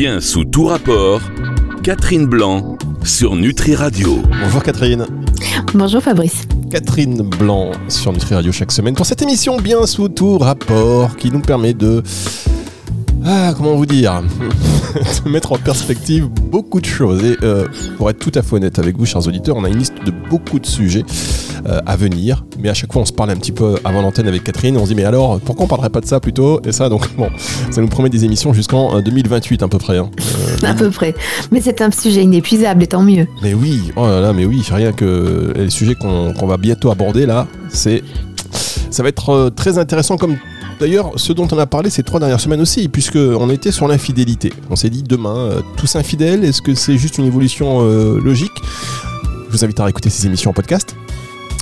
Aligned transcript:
Bien 0.00 0.18
sous 0.18 0.46
tout 0.46 0.64
rapport, 0.64 1.20
Catherine 1.82 2.24
Blanc 2.24 2.78
sur 3.04 3.36
Nutri 3.36 3.74
Radio. 3.74 4.22
Bonjour 4.42 4.62
Catherine. 4.62 5.04
Bonjour 5.74 6.02
Fabrice. 6.02 6.44
Catherine 6.70 7.20
Blanc 7.20 7.72
sur 7.88 8.10
Nutri 8.10 8.34
Radio 8.34 8.50
chaque 8.50 8.72
semaine 8.72 8.94
pour 8.94 9.04
cette 9.04 9.20
émission 9.20 9.58
bien 9.58 9.84
sous 9.84 10.08
tout 10.08 10.38
rapport 10.38 11.18
qui 11.18 11.30
nous 11.30 11.42
permet 11.42 11.74
de 11.74 12.02
ah, 13.24 13.52
comment 13.56 13.74
vous 13.74 13.86
dire 13.86 14.22
De 15.24 15.30
mettre 15.30 15.52
en 15.52 15.58
perspective 15.58 16.26
beaucoup 16.28 16.80
de 16.80 16.86
choses. 16.86 17.22
Et 17.24 17.36
euh, 17.42 17.66
pour 17.96 18.10
être 18.10 18.18
tout 18.18 18.32
à 18.34 18.42
fait 18.42 18.56
honnête 18.56 18.78
avec 18.78 18.96
vous, 18.96 19.06
chers 19.06 19.26
auditeurs, 19.26 19.56
on 19.56 19.64
a 19.64 19.68
une 19.68 19.78
liste 19.78 19.94
de 20.04 20.10
beaucoup 20.10 20.58
de 20.58 20.66
sujets 20.66 21.04
euh, 21.66 21.80
à 21.86 21.96
venir. 21.96 22.44
Mais 22.58 22.68
à 22.68 22.74
chaque 22.74 22.92
fois, 22.92 23.02
on 23.02 23.04
se 23.04 23.12
parle 23.12 23.30
un 23.30 23.36
petit 23.36 23.52
peu 23.52 23.76
avant 23.84 24.02
l'antenne 24.02 24.26
avec 24.26 24.44
Catherine. 24.44 24.74
Et 24.74 24.78
on 24.78 24.84
se 24.84 24.90
dit, 24.90 24.94
mais 24.94 25.04
alors, 25.04 25.38
pourquoi 25.40 25.66
on 25.66 25.68
parlerait 25.68 25.90
pas 25.90 26.00
de 26.00 26.06
ça 26.06 26.18
plutôt 26.18 26.60
Et 26.64 26.72
ça, 26.72 26.88
donc, 26.88 27.14
bon, 27.16 27.28
ça 27.70 27.80
nous 27.80 27.88
promet 27.88 28.08
des 28.08 28.24
émissions 28.24 28.52
jusqu'en 28.52 29.00
2028 29.00 29.62
à 29.62 29.68
peu 29.68 29.78
près. 29.78 29.98
Hein. 29.98 30.10
à 30.62 30.74
peu 30.74 30.90
près. 30.90 31.14
Mais 31.52 31.60
c'est 31.60 31.82
un 31.82 31.90
sujet 31.90 32.24
inépuisable, 32.24 32.82
et 32.82 32.86
tant 32.86 33.02
mieux. 33.02 33.26
Mais 33.42 33.54
oui, 33.54 33.92
oh 33.96 34.06
là 34.06 34.20
là, 34.20 34.32
mais 34.32 34.46
oui, 34.46 34.64
rien 34.72 34.92
que 34.92 35.52
les 35.54 35.70
sujets 35.70 35.94
qu'on 35.94 36.46
va 36.46 36.56
bientôt 36.56 36.90
aborder 36.90 37.26
là, 37.26 37.46
c'est. 37.68 38.02
Ça 38.90 39.04
va 39.04 39.08
être 39.08 39.30
euh, 39.30 39.50
très 39.50 39.78
intéressant 39.78 40.16
comme 40.16 40.36
D'ailleurs, 40.80 41.12
ce 41.16 41.34
dont 41.34 41.46
on 41.52 41.58
a 41.58 41.66
parlé 41.66 41.90
ces 41.90 42.02
trois 42.02 42.20
dernières 42.20 42.40
semaines 42.40 42.62
aussi, 42.62 42.88
puisqu'on 42.88 43.50
était 43.50 43.70
sur 43.70 43.86
l'infidélité. 43.86 44.50
On 44.70 44.76
s'est 44.76 44.88
dit 44.88 45.02
demain, 45.02 45.36
euh, 45.36 45.60
tous 45.76 45.94
infidèles, 45.94 46.42
est-ce 46.42 46.62
que 46.62 46.74
c'est 46.74 46.96
juste 46.96 47.18
une 47.18 47.26
évolution 47.26 47.82
euh, 47.82 48.18
logique? 48.18 48.50
Je 49.50 49.52
vous 49.52 49.62
invite 49.62 49.78
à 49.78 49.84
réécouter 49.84 50.08
ces 50.08 50.26
émissions 50.26 50.52
en 50.52 50.54
podcast. 50.54 50.96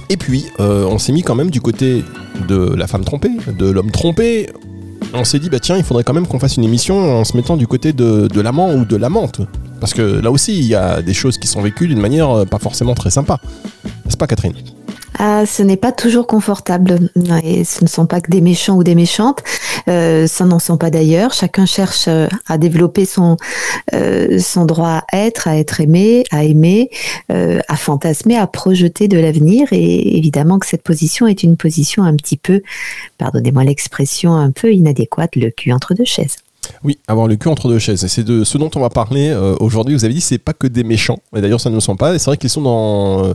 Et 0.08 0.16
puis, 0.16 0.46
euh, 0.60 0.84
on 0.84 0.98
s'est 0.98 1.10
mis 1.10 1.22
quand 1.22 1.34
même 1.34 1.50
du 1.50 1.60
côté 1.60 2.04
de 2.46 2.72
la 2.76 2.86
femme 2.86 3.04
trompée, 3.04 3.32
de 3.58 3.68
l'homme 3.68 3.90
trompé. 3.90 4.50
On 5.12 5.24
s'est 5.24 5.40
dit, 5.40 5.50
bah 5.50 5.58
tiens, 5.58 5.76
il 5.76 5.82
faudrait 5.82 6.04
quand 6.04 6.14
même 6.14 6.28
qu'on 6.28 6.38
fasse 6.38 6.56
une 6.56 6.64
émission 6.64 7.18
en 7.18 7.24
se 7.24 7.36
mettant 7.36 7.56
du 7.56 7.66
côté 7.66 7.92
de, 7.92 8.28
de 8.28 8.40
l'amant 8.40 8.72
ou 8.72 8.84
de 8.84 8.94
l'amante. 8.94 9.40
Parce 9.80 9.94
que 9.94 10.02
là 10.02 10.30
aussi, 10.30 10.56
il 10.56 10.66
y 10.66 10.76
a 10.76 11.02
des 11.02 11.14
choses 11.14 11.38
qui 11.38 11.48
sont 11.48 11.60
vécues 11.60 11.88
d'une 11.88 12.00
manière 12.00 12.46
pas 12.46 12.58
forcément 12.60 12.94
très 12.94 13.10
sympa. 13.10 13.40
N'est-ce 14.04 14.16
pas, 14.16 14.28
Catherine? 14.28 14.54
Ah, 15.18 15.46
ce 15.46 15.62
n'est 15.64 15.76
pas 15.76 15.90
toujours 15.90 16.26
confortable. 16.26 17.10
Et 17.42 17.64
ce 17.64 17.82
ne 17.82 17.88
sont 17.88 18.06
pas 18.06 18.20
que 18.20 18.30
des 18.30 18.40
méchants 18.40 18.76
ou 18.76 18.84
des 18.84 18.94
méchantes. 18.94 19.42
Euh, 19.88 20.26
ça 20.26 20.44
n'en 20.44 20.58
sont 20.60 20.78
pas 20.78 20.90
d'ailleurs. 20.90 21.32
Chacun 21.32 21.66
cherche 21.66 22.06
euh, 22.08 22.28
à 22.46 22.56
développer 22.56 23.04
son, 23.04 23.36
euh, 23.94 24.38
son 24.38 24.64
droit 24.64 25.02
à 25.12 25.18
être, 25.18 25.48
à 25.48 25.56
être 25.56 25.80
aimé, 25.80 26.24
à 26.30 26.44
aimer, 26.44 26.90
euh, 27.32 27.60
à 27.68 27.76
fantasmer, 27.76 28.36
à 28.36 28.46
projeter 28.46 29.08
de 29.08 29.18
l'avenir. 29.18 29.68
Et 29.72 30.16
évidemment 30.16 30.58
que 30.58 30.66
cette 30.66 30.82
position 30.82 31.26
est 31.26 31.42
une 31.42 31.56
position 31.56 32.04
un 32.04 32.14
petit 32.14 32.36
peu, 32.36 32.62
pardonnez-moi 33.18 33.64
l'expression, 33.64 34.34
un 34.34 34.52
peu 34.52 34.72
inadéquate, 34.72 35.34
le 35.36 35.50
cul 35.50 35.72
entre 35.72 35.94
deux 35.94 36.04
chaises. 36.04 36.36
Oui, 36.84 36.98
avoir 37.08 37.26
le 37.26 37.36
cul 37.36 37.48
entre 37.48 37.68
deux 37.68 37.78
chaises. 37.78 38.06
C'est 38.06 38.24
de 38.24 38.44
ce 38.44 38.58
dont 38.58 38.70
on 38.74 38.80
va 38.80 38.90
parler 38.90 39.34
aujourd'hui. 39.60 39.94
Vous 39.94 40.04
avez 40.04 40.14
dit, 40.14 40.20
c'est 40.20 40.38
pas 40.38 40.52
que 40.52 40.66
des 40.66 40.84
méchants. 40.84 41.18
Et 41.36 41.40
d'ailleurs, 41.40 41.60
ça 41.60 41.70
ne 41.70 41.74
le 41.74 41.80
sont 41.80 41.96
pas. 41.96 42.18
C'est 42.18 42.26
vrai 42.26 42.36
qu'ils 42.36 42.50
sont 42.50 42.62
dans. 42.62 43.32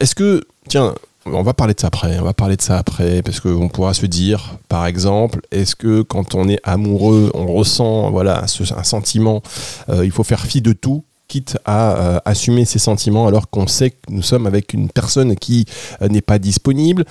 Est-ce 0.00 0.14
que, 0.14 0.44
tiens, 0.68 0.94
on 1.32 1.42
va 1.42 1.54
parler 1.54 1.74
de 1.74 1.80
ça 1.80 1.88
après, 1.88 2.18
on 2.18 2.24
va 2.24 2.34
parler 2.34 2.56
de 2.56 2.62
ça 2.62 2.78
après, 2.78 3.22
parce 3.22 3.40
qu'on 3.40 3.68
pourra 3.68 3.94
se 3.94 4.06
dire, 4.06 4.56
par 4.68 4.86
exemple, 4.86 5.40
est-ce 5.50 5.76
que 5.76 6.02
quand 6.02 6.34
on 6.34 6.48
est 6.48 6.60
amoureux, 6.64 7.30
on 7.34 7.46
ressent 7.46 8.10
voilà, 8.10 8.44
un 8.44 8.82
sentiment, 8.84 9.42
euh, 9.88 10.04
il 10.04 10.10
faut 10.10 10.24
faire 10.24 10.44
fi 10.46 10.60
de 10.60 10.72
tout 10.72 11.04
quitte 11.26 11.58
à 11.66 11.92
euh, 11.92 12.18
assumer 12.24 12.64
ses 12.64 12.78
sentiments 12.78 13.26
alors 13.26 13.50
qu'on 13.50 13.66
sait 13.66 13.90
que 13.90 13.96
nous 14.08 14.22
sommes 14.22 14.46
avec 14.46 14.72
une 14.72 14.88
personne 14.88 15.36
qui 15.36 15.66
euh, 16.00 16.08
n'est 16.08 16.22
pas 16.22 16.38
disponible 16.38 17.04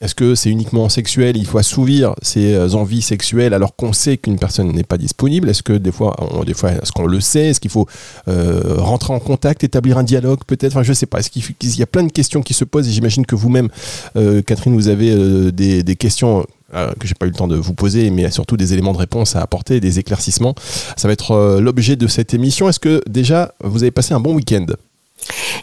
est-ce 0.00 0.14
que 0.14 0.34
c'est 0.34 0.48
uniquement 0.48 0.88
sexuel? 0.88 1.36
Il 1.36 1.44
faut 1.44 1.58
assouvir 1.58 2.14
ses 2.22 2.54
euh, 2.54 2.70
envies 2.72 3.02
sexuelles 3.02 3.52
alors 3.52 3.76
qu'on 3.76 3.92
sait 3.92 4.16
qu'une 4.16 4.38
personne 4.38 4.72
n'est 4.72 4.82
pas 4.82 4.96
disponible 4.96 5.50
Est-ce 5.50 5.62
que 5.62 5.74
des 5.74 5.92
fois, 5.92 6.16
des 6.46 6.54
fois, 6.54 6.72
est-ce 6.72 6.90
qu'on 6.90 7.06
le 7.06 7.20
sait? 7.20 7.48
Est-ce 7.48 7.60
qu'il 7.60 7.70
faut 7.70 7.86
euh, 8.26 8.76
rentrer 8.78 9.12
en 9.12 9.20
contact, 9.20 9.62
établir 9.62 9.98
un 9.98 10.02
dialogue 10.02 10.40
peut-être? 10.46 10.72
Enfin, 10.72 10.82
je 10.82 10.94
sais 10.94 11.04
pas. 11.04 11.20
Qu'il 11.22 11.78
y 11.78 11.82
a 11.82 11.86
plein 11.86 12.02
de 12.02 12.12
questions 12.12 12.40
qui 12.40 12.54
se 12.54 12.64
posent 12.64 12.88
et 12.88 12.92
j'imagine 12.92 13.26
que 13.26 13.34
vous-même, 13.34 13.68
euh, 14.16 14.40
Catherine, 14.40 14.74
vous 14.74 14.88
avez 14.88 15.52
des, 15.52 15.82
des, 15.82 15.96
questions 15.96 16.46
que 16.72 17.06
j'ai 17.06 17.14
pas 17.14 17.26
eu 17.26 17.30
le 17.30 17.34
temps 17.34 17.48
de 17.48 17.56
vous 17.56 17.74
poser, 17.74 18.10
mais 18.10 18.30
surtout 18.30 18.56
des 18.56 18.72
éléments 18.72 18.92
de 18.92 18.98
réponse 18.98 19.36
à 19.36 19.42
apporter, 19.42 19.80
des 19.80 19.98
éclaircissements. 19.98 20.54
Ça 20.96 21.08
va 21.08 21.12
être 21.12 21.58
l'objet 21.60 21.96
de 21.96 22.06
cette 22.06 22.32
émission. 22.32 22.68
Est-ce 22.68 22.80
que 22.80 23.02
déjà 23.08 23.54
vous 23.62 23.82
avez 23.82 23.90
passé 23.90 24.14
un 24.14 24.20
bon 24.20 24.34
week-end? 24.34 24.66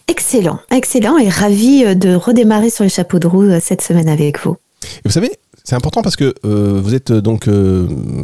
Excellent, 0.08 0.60
excellent 0.72 1.18
et 1.18 1.30
ravi 1.30 1.84
euh, 1.84 1.96
de 1.96 2.16
redémarrer 2.16 2.70
sur 2.70 2.84
les 2.84 2.90
chapeaux 2.90 3.20
de 3.20 3.28
roue 3.28 3.44
euh, 3.44 3.60
cette 3.62 3.82
semaine 3.82 4.10
avec 4.10 4.44
vous. 4.44 4.58
Vous 5.06 5.12
savez, 5.12 5.32
c'est 5.64 5.76
important 5.76 6.02
parce 6.02 6.16
que 6.16 6.34
euh, 6.46 6.80
vous 6.82 6.94
êtes 6.94 7.12
donc 7.12 7.50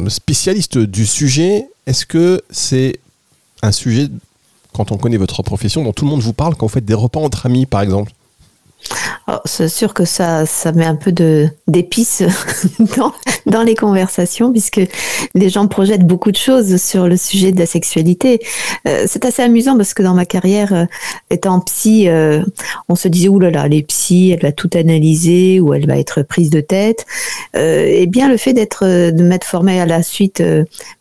spécialiste 0.08 0.78
du 0.78 1.06
sujet. 1.06 1.66
Est-ce 1.86 2.06
que 2.06 2.42
c'est 2.50 2.98
un 3.62 3.72
sujet, 3.72 4.08
quand 4.72 4.92
on 4.92 4.96
connaît 4.96 5.16
votre 5.16 5.42
profession, 5.42 5.84
dont 5.84 5.92
tout 5.92 6.04
le 6.04 6.10
monde 6.10 6.22
vous 6.22 6.32
parle 6.32 6.54
quand 6.54 6.66
vous 6.66 6.72
faites 6.72 6.84
des 6.84 6.94
repas 6.94 7.20
entre 7.20 7.46
amis, 7.46 7.66
par 7.66 7.82
exemple? 7.82 8.12
Oh, 9.26 9.38
c'est 9.44 9.68
sûr 9.68 9.94
que 9.94 10.04
ça, 10.04 10.44
ça 10.44 10.72
met 10.72 10.84
un 10.84 10.96
peu 10.96 11.10
de 11.10 11.48
d'épices 11.66 12.22
dans, 13.46 13.62
les 13.62 13.74
conversations, 13.74 14.52
puisque 14.52 14.82
les 15.34 15.48
gens 15.48 15.66
projettent 15.66 16.06
beaucoup 16.06 16.30
de 16.30 16.36
choses 16.36 16.76
sur 16.76 17.08
le 17.08 17.16
sujet 17.16 17.50
de 17.50 17.58
la 17.58 17.66
sexualité. 17.66 18.40
Euh, 18.86 19.04
c'est 19.06 19.24
assez 19.24 19.42
amusant 19.42 19.76
parce 19.76 19.94
que 19.94 20.02
dans 20.02 20.14
ma 20.14 20.26
carrière, 20.26 20.74
euh, 20.74 20.84
étant 21.30 21.60
psy, 21.60 22.08
euh, 22.08 22.42
on 22.88 22.96
se 22.96 23.08
disait, 23.08 23.28
oulala, 23.28 23.52
là 23.52 23.62
là, 23.62 23.68
les 23.68 23.82
psy, 23.82 24.30
elle 24.30 24.42
va 24.42 24.52
tout 24.52 24.70
analyser 24.74 25.60
ou 25.60 25.72
elle 25.72 25.86
va 25.86 25.96
être 25.96 26.22
prise 26.22 26.50
de 26.50 26.60
tête. 26.60 27.06
et 27.54 28.06
bien 28.06 28.28
le 28.28 28.36
fait 28.36 28.52
d'être, 28.52 28.84
de 28.84 29.22
m'être 29.22 29.46
formée 29.46 29.80
à 29.80 29.86
la 29.86 30.02
suite 30.02 30.42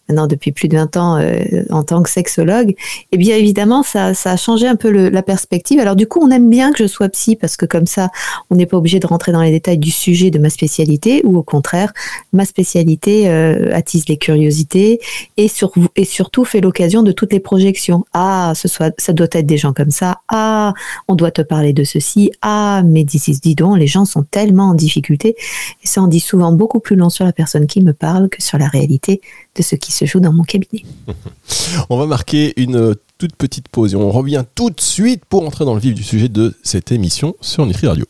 maintenant 0.09 0.27
depuis 0.27 0.51
plus 0.51 0.67
de 0.67 0.75
20 0.77 0.97
ans 0.97 1.17
euh, 1.17 1.63
en 1.69 1.83
tant 1.83 2.03
que 2.03 2.09
sexologue, 2.09 2.75
eh 3.11 3.17
bien 3.17 3.35
évidemment, 3.35 3.83
ça, 3.83 4.13
ça 4.13 4.31
a 4.31 4.37
changé 4.37 4.67
un 4.67 4.75
peu 4.75 4.89
la 4.89 5.23
perspective. 5.23 5.79
Alors 5.79 5.95
du 5.95 6.07
coup, 6.07 6.19
on 6.21 6.29
aime 6.31 6.49
bien 6.49 6.71
que 6.71 6.83
je 6.83 6.87
sois 6.87 7.09
psy 7.09 7.35
parce 7.35 7.57
que 7.57 7.65
comme 7.65 7.85
ça, 7.85 8.09
on 8.49 8.55
n'est 8.55 8.65
pas 8.65 8.77
obligé 8.77 8.99
de 8.99 9.07
rentrer 9.07 9.31
dans 9.31 9.41
les 9.41 9.51
détails 9.51 9.77
du 9.77 9.91
sujet 9.91 10.29
de 10.29 10.39
ma 10.39 10.49
spécialité, 10.49 11.21
ou 11.23 11.37
au 11.37 11.43
contraire, 11.43 11.93
ma 12.33 12.45
spécialité 12.45 13.29
euh, 13.29 13.73
attise 13.73 14.07
les 14.07 14.17
curiosités 14.17 14.99
et, 15.37 15.47
sur, 15.47 15.71
et 15.95 16.05
surtout 16.05 16.45
fait 16.45 16.61
l'occasion 16.61 17.03
de 17.03 17.11
toutes 17.11 17.31
les 17.31 17.39
projections. 17.39 18.05
Ah, 18.13 18.53
ce 18.55 18.67
soit, 18.67 18.93
ça 18.99 19.13
doit 19.13 19.27
être 19.31 19.45
des 19.45 19.57
gens 19.57 19.73
comme 19.73 19.91
ça. 19.91 20.19
Ah, 20.27 20.73
on 21.07 21.15
doit 21.15 21.31
te 21.31 21.41
parler 21.41 21.73
de 21.73 21.83
ceci. 21.83 22.31
Ah, 22.41 22.81
mais 22.85 23.03
dis, 23.03 23.21
dis 23.41 23.55
donc, 23.55 23.77
les 23.77 23.87
gens 23.87 24.05
sont 24.05 24.23
tellement 24.23 24.69
en 24.69 24.73
difficulté 24.73 25.35
et 25.83 25.87
ça 25.87 26.01
en 26.01 26.07
dit 26.07 26.19
souvent 26.19 26.51
beaucoup 26.51 26.79
plus 26.79 26.95
long 26.95 27.09
sur 27.09 27.25
la 27.25 27.33
personne 27.33 27.67
qui 27.67 27.81
me 27.81 27.93
parle 27.93 28.29
que 28.29 28.41
sur 28.41 28.57
la 28.57 28.67
réalité 28.67 29.21
de 29.55 29.61
ce 29.61 29.75
qui 29.75 29.92
se 29.93 30.05
joue 30.05 30.19
dans 30.19 30.33
mon 30.33 30.43
cabinet. 30.43 30.83
on 31.89 31.97
va 31.97 32.05
marquer 32.05 32.53
une 32.57 32.95
toute 33.17 33.35
petite 33.35 33.69
pause 33.69 33.93
et 33.93 33.95
on 33.95 34.11
revient 34.11 34.43
tout 34.55 34.69
de 34.69 34.81
suite 34.81 35.23
pour 35.25 35.45
entrer 35.45 35.65
dans 35.65 35.73
le 35.73 35.79
vif 35.79 35.93
du 35.93 36.03
sujet 36.03 36.29
de 36.29 36.53
cette 36.63 36.91
émission 36.91 37.35
sur 37.41 37.65
Nutri 37.65 37.87
Radio. 37.87 38.05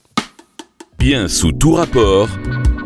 Bien 0.98 1.28
sous 1.28 1.52
tout 1.52 1.74
rapport, 1.74 2.30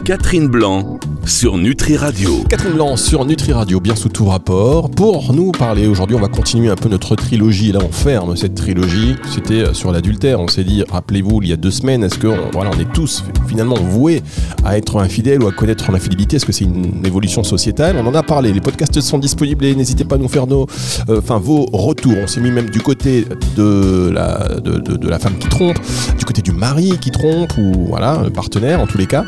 Catherine 0.07 0.47
Blanc 0.47 1.01
sur 1.25 1.57
Nutri 1.57 1.97
Radio. 1.97 2.41
Catherine 2.49 2.75
Blanc 2.75 2.95
sur 2.95 3.25
Nutri 3.25 3.51
Radio, 3.51 3.81
bien 3.81 3.93
sous 3.93 4.07
tout 4.07 4.25
rapport. 4.25 4.89
Pour 4.89 5.33
nous 5.33 5.51
parler 5.51 5.85
aujourd'hui, 5.87 6.15
on 6.15 6.21
va 6.21 6.29
continuer 6.29 6.69
un 6.69 6.77
peu 6.77 6.87
notre 6.87 7.17
trilogie. 7.17 7.73
Là, 7.73 7.79
on 7.83 7.91
ferme 7.91 8.37
cette 8.37 8.55
trilogie. 8.55 9.17
C'était 9.29 9.65
euh, 9.65 9.73
sur 9.73 9.91
l'adultère. 9.91 10.39
On 10.39 10.47
s'est 10.47 10.63
dit, 10.63 10.85
rappelez-vous, 10.89 11.41
il 11.41 11.49
y 11.49 11.51
a 11.51 11.57
deux 11.57 11.71
semaines, 11.71 12.05
est-ce 12.05 12.17
que 12.17 12.27
voilà, 12.53 12.71
on 12.73 12.79
est 12.79 12.89
tous 12.93 13.25
finalement 13.49 13.75
voués 13.75 14.23
à 14.63 14.77
être 14.77 14.97
infidèles 15.01 15.43
ou 15.43 15.47
à 15.49 15.51
connaître 15.51 15.91
l'infidélité? 15.91 16.37
Est-ce 16.37 16.45
que 16.45 16.53
c'est 16.53 16.63
une 16.63 17.05
évolution 17.05 17.43
sociétale? 17.43 17.97
On 17.97 18.07
en 18.07 18.15
a 18.15 18.23
parlé. 18.23 18.53
Les 18.53 18.61
podcasts 18.61 19.01
sont 19.01 19.19
disponibles 19.19 19.65
et 19.65 19.75
n'hésitez 19.75 20.05
pas 20.05 20.15
à 20.15 20.19
nous 20.19 20.29
faire 20.29 20.47
nos, 20.47 20.67
euh, 21.09 21.19
vos 21.19 21.65
retours. 21.73 22.15
On 22.23 22.27
s'est 22.27 22.39
mis 22.39 22.51
même 22.51 22.69
du 22.69 22.79
côté 22.79 23.25
de 23.57 24.09
la, 24.09 25.19
femme 25.19 25.37
qui 25.37 25.49
trompe, 25.49 25.77
du 26.17 26.23
côté 26.23 26.41
du 26.41 26.53
mari 26.53 26.93
qui 27.01 27.11
trompe 27.11 27.57
ou 27.57 27.87
voilà, 27.89 28.23
partenaire 28.33 28.79
en 28.79 28.87
tous 28.87 28.97
les 28.97 29.07
cas. 29.07 29.25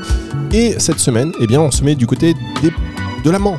Cette 0.78 1.00
semaine, 1.00 1.31
eh 1.40 1.47
bien, 1.47 1.62
on 1.62 1.72
se 1.72 1.84
met 1.84 1.96
du 1.96 2.07
côté 2.07 2.35
de 3.24 3.30
l'amant 3.30 3.57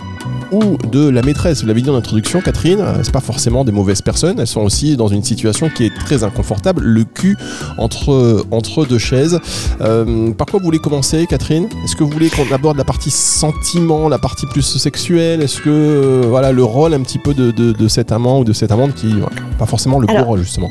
ou 0.52 0.76
de 0.90 1.08
la 1.08 1.22
maîtresse. 1.22 1.62
Vous 1.62 1.68
l'avez 1.68 1.82
dit 1.82 1.90
en 1.90 1.94
introduction, 1.94 2.40
Catherine, 2.40 2.80
euh, 2.80 3.00
c'est 3.02 3.12
pas 3.12 3.20
forcément 3.20 3.64
des 3.64 3.72
mauvaises 3.72 4.02
personnes. 4.02 4.40
Elles 4.40 4.46
sont 4.46 4.62
aussi 4.62 4.96
dans 4.96 5.08
une 5.08 5.22
situation 5.22 5.68
qui 5.68 5.84
est 5.84 5.94
très 5.94 6.24
inconfortable, 6.24 6.82
le 6.82 7.04
cul 7.04 7.36
entre, 7.78 8.44
entre 8.50 8.84
deux 8.84 8.98
chaises. 8.98 9.38
Euh, 9.80 10.32
par 10.32 10.46
quoi 10.46 10.58
vous 10.58 10.64
voulez 10.64 10.78
commencer, 10.78 11.26
Catherine? 11.28 11.68
Est-ce 11.84 11.96
que 11.96 12.04
vous 12.04 12.10
voulez 12.10 12.30
qu'on 12.30 12.50
aborde 12.52 12.76
la 12.76 12.84
partie 12.84 13.10
sentiment, 13.10 14.08
la 14.08 14.18
partie 14.18 14.46
plus 14.46 14.62
sexuelle? 14.62 15.42
Est-ce 15.42 15.60
que 15.60 15.70
euh, 15.70 16.22
voilà 16.28 16.52
le 16.52 16.64
rôle 16.64 16.94
un 16.94 17.00
petit 17.00 17.18
peu 17.18 17.34
de, 17.34 17.88
cet 17.88 18.12
amant 18.12 18.40
ou 18.40 18.44
de 18.44 18.52
cette 18.52 18.72
amante 18.72 18.94
qui, 18.94 19.14
pas 19.58 19.66
forcément 19.66 19.98
le 19.98 20.06
beau 20.06 20.22
rôle 20.24 20.40
justement? 20.40 20.70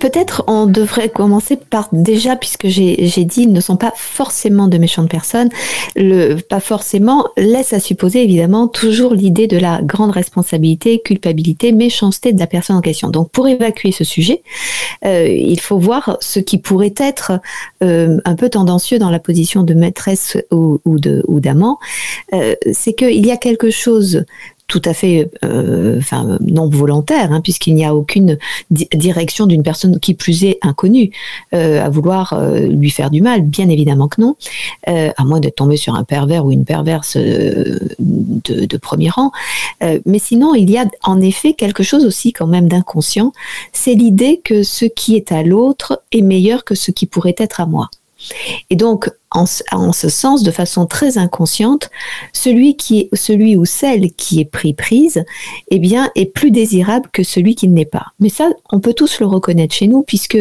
Peut-être 0.00 0.44
on 0.46 0.66
devrait 0.66 1.08
commencer 1.08 1.56
par 1.56 1.88
déjà, 1.92 2.36
puisque 2.36 2.68
j'ai 2.68 3.24
dit, 3.24 3.46
ne 3.46 3.60
sont 3.60 3.76
pas 3.76 3.92
forcément 3.96 4.68
de 4.68 4.78
méchantes 4.78 5.10
personnes. 5.10 5.48
Le 5.96 6.36
pas 6.36 6.60
forcément 6.60 7.28
laisse 7.36 7.72
à 7.72 7.80
supposer 7.80 8.22
évidemment 8.22 8.68
toujours 8.68 9.14
l'idée 9.14 9.46
de 9.46 9.56
la 9.56 9.80
grande 9.82 10.10
responsabilité, 10.10 11.00
culpabilité, 11.00 11.72
méchanceté 11.72 12.32
de 12.32 12.38
la 12.38 12.46
personne 12.46 12.76
en 12.76 12.80
question. 12.80 13.10
Donc 13.10 13.30
pour 13.30 13.48
évacuer 13.48 13.90
ce 13.90 14.04
sujet, 14.04 14.42
euh, 15.04 15.28
il 15.28 15.60
faut 15.60 15.78
voir 15.78 16.18
ce 16.20 16.40
qui 16.40 16.58
pourrait 16.58 16.94
être 16.98 17.32
euh, 17.82 18.18
un 18.24 18.34
peu 18.34 18.48
tendancieux 18.48 18.98
dans 18.98 19.10
la 19.10 19.18
position 19.18 19.62
de 19.62 19.74
maîtresse 19.74 20.36
ou, 20.50 20.80
ou 20.84 21.40
d'amant. 21.40 21.78
Euh, 22.32 22.54
C'est 22.72 22.92
qu'il 22.92 23.26
y 23.26 23.30
a 23.30 23.36
quelque 23.36 23.70
chose 23.70 24.24
tout 24.66 24.82
à 24.84 24.94
fait, 24.94 25.30
euh, 25.44 26.00
non 26.40 26.68
volontaire, 26.68 27.32
hein, 27.32 27.40
puisqu'il 27.40 27.74
n'y 27.74 27.84
a 27.84 27.94
aucune 27.94 28.36
direction 28.70 29.46
d'une 29.46 29.62
personne 29.62 30.00
qui 30.00 30.14
plus 30.14 30.44
est 30.44 30.58
inconnue 30.60 31.12
euh, 31.54 31.84
à 31.84 31.88
vouloir 31.88 32.32
euh, 32.32 32.66
lui 32.66 32.90
faire 32.90 33.10
du 33.10 33.22
mal. 33.22 33.42
Bien 33.42 33.68
évidemment 33.68 34.08
que 34.08 34.20
non, 34.20 34.36
à 34.86 35.24
moins 35.24 35.38
d'être 35.38 35.56
tombé 35.56 35.76
sur 35.76 35.94
un 35.94 36.02
pervers 36.02 36.44
ou 36.44 36.50
une 36.50 36.64
perverse 36.64 37.16
de, 37.16 37.78
de, 37.98 38.76
premier 38.76 39.08
rang. 39.08 39.30
mais 39.80 40.18
sinon, 40.18 40.54
il 40.54 40.70
y 40.70 40.78
a 40.78 40.84
en 41.04 41.20
effet 41.20 41.54
quelque 41.54 41.82
chose 41.82 42.04
aussi 42.04 42.32
quand 42.32 42.46
même 42.46 42.68
d'inconscient. 42.68 43.32
C'est 43.72 43.94
l'idée 43.94 44.40
que 44.44 44.62
ce 44.62 44.84
qui 44.84 45.16
est 45.16 45.32
à 45.32 45.42
l'autre 45.42 46.02
est 46.12 46.22
meilleur 46.22 46.64
que 46.64 46.74
ce 46.74 46.90
qui 46.90 47.06
pourrait 47.06 47.36
être 47.38 47.60
à 47.60 47.66
moi. 47.66 47.88
Et 48.70 48.76
donc, 48.76 49.10
en, 49.30 49.92
ce 49.92 50.08
sens, 50.08 50.42
de 50.42 50.50
façon 50.50 50.86
très 50.86 51.18
inconsciente, 51.18 51.90
celui 52.32 52.76
qui 52.76 53.00
est, 53.00 53.14
celui 53.14 53.56
ou 53.56 53.64
celle 53.64 54.12
qui 54.12 54.40
est 54.40 54.44
pris 54.44 54.72
prise, 54.72 55.24
eh 55.70 55.78
bien, 55.78 56.10
est 56.14 56.26
plus 56.26 56.50
désirable 56.50 57.08
que 57.12 57.22
celui 57.22 57.54
qui 57.54 57.68
ne 57.68 57.76
l'est 57.76 57.84
pas. 57.84 58.06
Mais 58.20 58.28
ça, 58.28 58.50
on 58.70 58.80
peut 58.80 58.94
tous 58.94 59.20
le 59.20 59.26
reconnaître 59.26 59.74
chez 59.74 59.88
nous, 59.88 60.02
puisque 60.02 60.38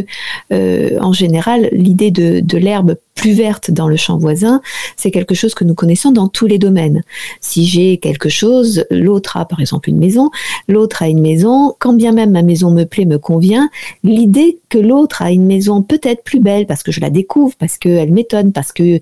euh, 0.53 0.99
en 1.01 1.13
général, 1.13 1.69
l'idée 1.71 2.11
de, 2.11 2.39
de 2.39 2.57
l'herbe 2.57 2.95
plus 3.15 3.31
verte 3.31 3.71
dans 3.71 3.87
le 3.87 3.95
champ 3.95 4.17
voisin, 4.17 4.61
c'est 4.97 5.09
quelque 5.09 5.33
chose 5.33 5.55
que 5.55 5.63
nous 5.63 5.73
connaissons 5.73 6.11
dans 6.11 6.27
tous 6.27 6.47
les 6.47 6.59
domaines. 6.59 7.01
Si 7.39 7.65
j'ai 7.65 7.97
quelque 7.97 8.29
chose, 8.29 8.85
l'autre 8.91 9.37
a 9.37 9.45
par 9.45 9.61
exemple 9.61 9.89
une 9.89 9.97
maison, 9.97 10.31
l'autre 10.67 11.01
a 11.01 11.07
une 11.07 11.21
maison, 11.21 11.73
quand 11.79 11.93
bien 11.93 12.11
même 12.11 12.31
ma 12.31 12.43
maison 12.43 12.71
me 12.71 12.83
plaît, 12.83 13.05
me 13.05 13.17
convient, 13.17 13.69
l'idée 14.03 14.59
que 14.69 14.77
l'autre 14.77 15.21
a 15.21 15.31
une 15.31 15.45
maison 15.45 15.81
peut-être 15.81 16.23
plus 16.23 16.41
belle 16.41 16.67
parce 16.67 16.83
que 16.83 16.91
je 16.91 16.99
la 16.99 17.09
découvre, 17.09 17.55
parce 17.57 17.77
qu'elle 17.77 18.11
m'étonne, 18.11 18.51
parce 18.51 18.73
que 18.75 18.99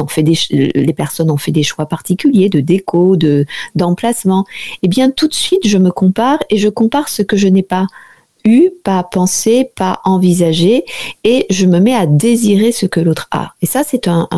ont 0.00 0.06
fait 0.06 0.22
des, 0.22 0.38
les 0.50 0.94
personnes 0.94 1.30
ont 1.30 1.36
fait 1.36 1.52
des 1.52 1.62
choix 1.62 1.86
particuliers 1.86 2.48
de 2.48 2.60
déco, 2.60 3.16
de 3.16 3.44
d'emplacement, 3.74 4.46
eh 4.82 4.88
bien 4.88 5.10
tout 5.10 5.28
de 5.28 5.34
suite 5.34 5.66
je 5.66 5.78
me 5.78 5.90
compare 5.90 6.38
et 6.48 6.56
je 6.56 6.70
compare 6.70 7.08
ce 7.10 7.22
que 7.22 7.36
je 7.36 7.48
n'ai 7.48 7.62
pas 7.62 7.86
pas 8.84 9.02
pensé, 9.02 9.70
pas 9.74 10.00
envisagé, 10.04 10.84
et 11.24 11.46
je 11.50 11.66
me 11.66 11.80
mets 11.80 11.94
à 11.94 12.06
désirer 12.06 12.72
ce 12.72 12.86
que 12.86 13.00
l'autre 13.00 13.28
a. 13.30 13.52
Et 13.62 13.66
ça, 13.66 13.82
c'est 13.84 14.08
un, 14.08 14.28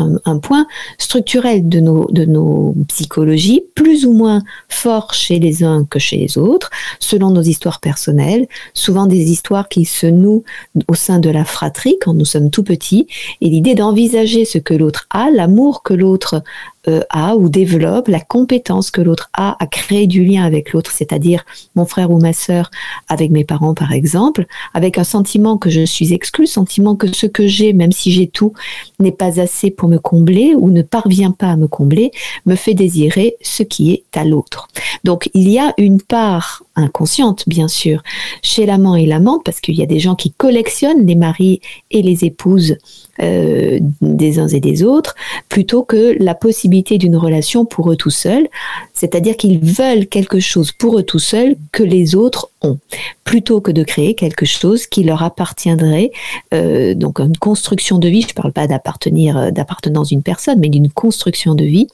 point 0.41 0.67
structurel 0.97 1.67
de 1.67 1.79
nos, 1.79 2.07
de 2.11 2.25
nos 2.25 2.73
psychologies, 2.87 3.63
plus 3.75 4.05
ou 4.05 4.13
moins 4.13 4.41
fort 4.69 5.13
chez 5.13 5.39
les 5.39 5.63
uns 5.63 5.85
que 5.85 5.99
chez 5.99 6.17
les 6.17 6.37
autres, 6.37 6.69
selon 6.99 7.31
nos 7.31 7.41
histoires 7.41 7.79
personnelles, 7.79 8.47
souvent 8.73 9.05
des 9.05 9.31
histoires 9.31 9.69
qui 9.69 9.85
se 9.85 10.07
nouent 10.07 10.43
au 10.87 10.95
sein 10.95 11.19
de 11.19 11.29
la 11.29 11.45
fratrie 11.45 11.97
quand 12.01 12.13
nous 12.13 12.25
sommes 12.25 12.49
tout 12.49 12.63
petits, 12.63 13.07
et 13.41 13.49
l'idée 13.49 13.75
d'envisager 13.75 14.45
ce 14.45 14.57
que 14.57 14.73
l'autre 14.73 15.07
a, 15.09 15.29
l'amour 15.29 15.83
que 15.83 15.93
l'autre 15.93 16.43
euh, 16.87 17.01
a 17.09 17.35
ou 17.35 17.49
développe, 17.49 18.07
la 18.07 18.21
compétence 18.21 18.89
que 18.89 19.01
l'autre 19.01 19.29
a 19.33 19.61
à 19.61 19.67
créer 19.67 20.07
du 20.07 20.23
lien 20.23 20.45
avec 20.45 20.71
l'autre, 20.71 20.91
c'est-à-dire 20.91 21.43
mon 21.75 21.85
frère 21.85 22.09
ou 22.09 22.19
ma 22.21 22.31
sœur 22.31 22.71
avec 23.09 23.31
mes 23.31 23.43
parents 23.43 23.73
par 23.73 23.91
exemple, 23.91 24.45
avec 24.73 24.97
un 24.97 25.03
sentiment 25.03 25.57
que 25.57 25.69
je 25.69 25.85
suis 25.85 26.13
exclu, 26.13 26.47
sentiment 26.47 26.95
que 26.95 27.13
ce 27.13 27.25
que 27.25 27.47
j'ai, 27.47 27.73
même 27.73 27.91
si 27.91 28.13
j'ai 28.13 28.27
tout, 28.27 28.53
n'est 28.99 29.11
pas 29.11 29.41
assez 29.41 29.71
pour 29.71 29.89
me 29.89 29.97
combler 29.97 30.55
ou 30.55 30.69
ne 30.69 30.81
parvient 30.81 31.31
pas 31.31 31.47
à 31.47 31.57
me 31.57 31.67
combler, 31.67 32.11
me 32.45 32.55
fait 32.55 32.75
désirer 32.75 33.35
ce 33.41 33.63
qui 33.63 33.91
est 33.91 34.17
à 34.17 34.23
l'autre. 34.23 34.69
Donc 35.03 35.29
il 35.33 35.49
y 35.49 35.59
a 35.59 35.73
une 35.77 36.01
part 36.01 36.63
inconsciente, 36.77 37.43
bien 37.45 37.67
sûr, 37.67 38.01
chez 38.41 38.65
l'amant 38.65 38.95
et 38.95 39.05
l'amante, 39.05 39.43
parce 39.43 39.59
qu'il 39.59 39.75
y 39.75 39.83
a 39.83 39.85
des 39.85 39.99
gens 39.99 40.15
qui 40.15 40.31
collectionnent 40.31 41.05
les 41.05 41.15
maris 41.15 41.59
et 41.91 42.01
les 42.01 42.23
épouses 42.23 42.77
euh, 43.21 43.79
des 44.01 44.39
uns 44.39 44.47
et 44.47 44.61
des 44.61 44.83
autres, 44.83 45.13
plutôt 45.49 45.83
que 45.83 46.15
la 46.19 46.35
possibilité 46.35 46.68
d'une 46.69 47.15
relation 47.15 47.65
pour 47.65 47.91
eux 47.91 47.95
tout 47.95 48.09
seuls, 48.09 48.47
c'est-à-dire 48.93 49.35
qu'ils 49.37 49.59
veulent 49.59 50.07
quelque 50.07 50.39
chose 50.39 50.71
pour 50.71 50.99
eux 50.99 51.03
tout 51.03 51.19
seuls 51.19 51.55
que 51.71 51.83
les 51.83 52.15
autres 52.15 52.49
ont, 52.61 52.77
plutôt 53.23 53.61
que 53.61 53.71
de 53.71 53.83
créer 53.83 54.13
quelque 54.15 54.45
chose 54.45 54.87
qui 54.87 55.03
leur 55.03 55.23
appartiendrait, 55.23 56.11
euh, 56.53 56.93
donc 56.93 57.19
une 57.19 57.37
construction 57.37 57.97
de 57.97 58.07
vie, 58.07 58.21
je 58.21 58.29
ne 58.29 58.33
parle 58.33 58.53
pas 58.53 58.67
d'appartenir, 58.67 59.37
euh, 59.37 59.51
d'appartenance 59.51 60.09
d'une 60.09 60.23
personne, 60.23 60.59
mais 60.59 60.69
d'une 60.69 60.89
construction 60.89 61.55
de 61.55 61.65
vie 61.65 61.87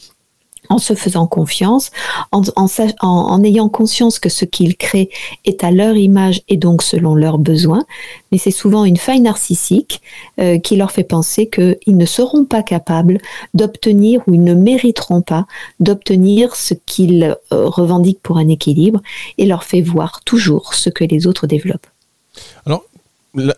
en 0.70 0.78
se 0.78 0.94
faisant 0.94 1.28
confiance, 1.28 1.92
en, 2.32 3.44
ayant 3.44 3.70
conscience 3.70 4.20
que 4.20 4.30
ce 4.30 4.46
qu'ils 4.46 4.76
créent 4.78 5.10
est 5.46 5.64
à 5.64 5.72
leur 5.72 5.96
image 5.96 6.42
et 6.48 6.58
donc 6.58 6.82
selon 6.82 7.16
leurs 7.16 7.38
besoins. 7.38 7.86
Mais 8.32 8.38
c'est 8.38 8.52
souvent 8.52 8.86
une 8.86 8.98
faille 8.98 9.22
narcissique 9.22 10.02
euh, 10.40 10.60
qui 10.60 10.76
leur 10.76 10.92
fait 10.92 11.04
penser 11.04 11.48
qu'ils 11.50 11.98
ne 11.98 12.06
seront 12.06 12.46
pas 12.46 12.64
capables 12.64 13.20
d'obtenir 13.54 14.22
ou 14.28 14.34
ils 14.34 14.44
ne 14.44 14.54
mériteront 14.54 15.22
pas 15.22 15.46
d'obtenir 15.80 16.56
ce 16.56 16.74
qu'ils 16.74 17.36
euh, 17.52 17.68
revendiquent 17.68 18.22
pour 18.22 18.38
un 18.38 18.48
équilibre 18.48 19.02
et 19.38 19.46
leur 19.46 19.64
fait 19.64 19.82
voir 19.82 20.22
toujours 20.26 20.74
ce 20.74 20.90
que 20.90 21.04
les 21.04 21.28
autres 21.28 21.48
développent. 21.48 21.88
Alors, 22.66 22.84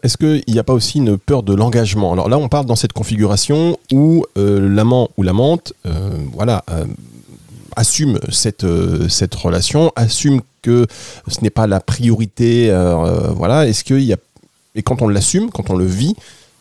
est-ce 0.03 0.17
qu'il 0.17 0.43
n'y 0.47 0.59
a 0.59 0.63
pas 0.63 0.73
aussi 0.73 0.97
une 0.97 1.17
peur 1.17 1.43
de 1.43 1.53
l'engagement? 1.53 2.13
Alors 2.13 2.29
là, 2.29 2.37
on 2.37 2.49
parle 2.49 2.65
dans 2.65 2.75
cette 2.75 2.93
configuration 2.93 3.77
où 3.91 4.25
euh, 4.37 4.67
l'amant 4.69 5.09
ou 5.17 5.23
l'amante, 5.23 5.73
euh, 5.85 6.09
voilà, 6.33 6.63
euh, 6.69 6.85
assume 7.75 8.19
cette, 8.29 8.65
cette 9.09 9.35
relation, 9.35 9.91
assume 9.95 10.41
que 10.61 10.87
ce 11.27 11.41
n'est 11.41 11.51
pas 11.51 11.67
la 11.67 11.79
priorité, 11.79 12.75
voilà. 13.35 13.67
Est-ce 13.67 13.83
qu'il 13.83 14.01
y 14.01 14.13
a 14.13 14.17
et 14.75 14.83
quand 14.83 15.01
on 15.01 15.07
l'assume, 15.07 15.49
quand 15.49 15.71
on 15.71 15.75
le 15.75 15.85
vit, 15.85 16.15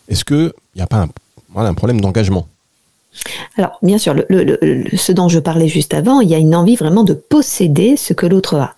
est-ce 0.09 0.25
qu'il 0.25 0.51
n'y 0.75 0.81
a 0.81 0.87
pas 0.87 1.07
un 1.55 1.73
problème 1.75 2.01
d'engagement? 2.01 2.47
Alors, 3.57 3.79
bien 3.81 3.97
sûr, 3.97 4.15
ce 4.95 5.11
dont 5.11 5.29
je 5.29 5.39
parlais 5.39 5.67
juste 5.67 5.93
avant, 5.93 6.21
il 6.21 6.29
y 6.29 6.35
a 6.35 6.37
une 6.37 6.55
envie 6.55 6.75
vraiment 6.75 7.03
de 7.03 7.13
posséder 7.13 7.97
ce 7.97 8.13
que 8.13 8.25
l'autre 8.25 8.55
a. 8.55 8.75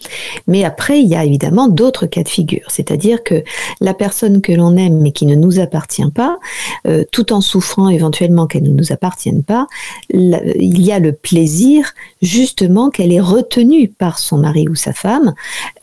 Mais 0.48 0.64
après, 0.64 1.02
il 1.02 1.08
y 1.08 1.16
a 1.16 1.26
évidemment 1.26 1.68
d'autres 1.68 2.06
cas 2.06 2.24
de 2.24 2.30
figure. 2.30 2.66
C'est-à-dire 2.70 3.24
que 3.24 3.44
la 3.82 3.94
personne 3.94 4.42
que 4.42 4.54
l'on 4.54 4.78
aime 4.78 5.00
mais 5.02 5.12
qui 5.12 5.26
ne 5.26 5.36
nous 5.36 5.60
appartient 5.60 6.10
pas, 6.16 6.40
euh, 6.88 7.04
tout 7.12 7.34
en 7.34 7.42
souffrant 7.42 7.90
éventuellement 7.90 8.48
qu'elle 8.48 8.64
ne 8.64 8.70
nous 8.70 8.92
appartienne 8.92 9.44
pas, 9.44 9.68
il 10.14 10.82
y 10.82 10.92
a 10.92 11.00
le 11.00 11.12
plaisir 11.12 11.94
justement 12.22 12.90
qu'elle 12.90 13.12
est 13.12 13.20
retenue 13.20 13.90
par 13.90 14.18
son 14.18 14.38
mari 14.38 14.68
ou 14.70 14.76
sa 14.76 14.94
femme 14.94 15.34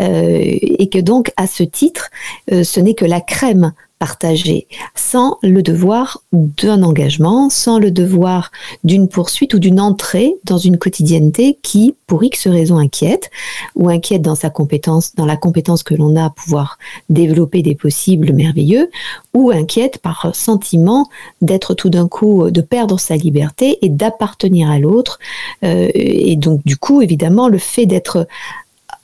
euh, 0.00 0.38
et 0.40 0.88
que 0.88 0.98
donc, 0.98 1.32
à 1.36 1.46
ce 1.46 1.62
titre, 1.62 2.10
euh, 2.52 2.64
ce 2.64 2.80
n'est 2.80 2.94
que 2.94 3.04
la 3.04 3.20
crème 3.20 3.72
partagé, 3.98 4.66
sans 4.94 5.38
le 5.42 5.62
devoir 5.62 6.22
d'un 6.32 6.82
engagement, 6.82 7.48
sans 7.50 7.78
le 7.78 7.90
devoir 7.90 8.50
d'une 8.84 9.08
poursuite 9.08 9.54
ou 9.54 9.58
d'une 9.58 9.80
entrée 9.80 10.34
dans 10.44 10.58
une 10.58 10.78
quotidienneté 10.78 11.58
qui, 11.62 11.94
pour 12.06 12.22
X 12.22 12.46
raisons, 12.46 12.76
inquiète, 12.76 13.30
ou 13.74 13.88
inquiète 13.88 14.22
dans 14.22 14.34
sa 14.34 14.50
compétence, 14.50 15.14
dans 15.14 15.26
la 15.26 15.36
compétence 15.36 15.82
que 15.82 15.94
l'on 15.94 16.16
a 16.16 16.26
à 16.26 16.30
pouvoir 16.30 16.78
développer 17.08 17.62
des 17.62 17.74
possibles 17.74 18.32
merveilleux, 18.32 18.90
ou 19.34 19.50
inquiète 19.50 19.98
par 19.98 20.30
sentiment 20.34 21.08
d'être 21.40 21.74
tout 21.74 21.90
d'un 21.90 22.08
coup, 22.08 22.50
de 22.50 22.60
perdre 22.60 22.98
sa 22.98 23.16
liberté 23.16 23.78
et 23.82 23.88
d'appartenir 23.88 24.70
à 24.70 24.78
l'autre. 24.78 25.18
Euh, 25.64 25.88
et 25.94 26.36
donc, 26.36 26.60
du 26.64 26.76
coup, 26.76 27.02
évidemment, 27.02 27.48
le 27.48 27.58
fait 27.58 27.86
d'être 27.86 28.26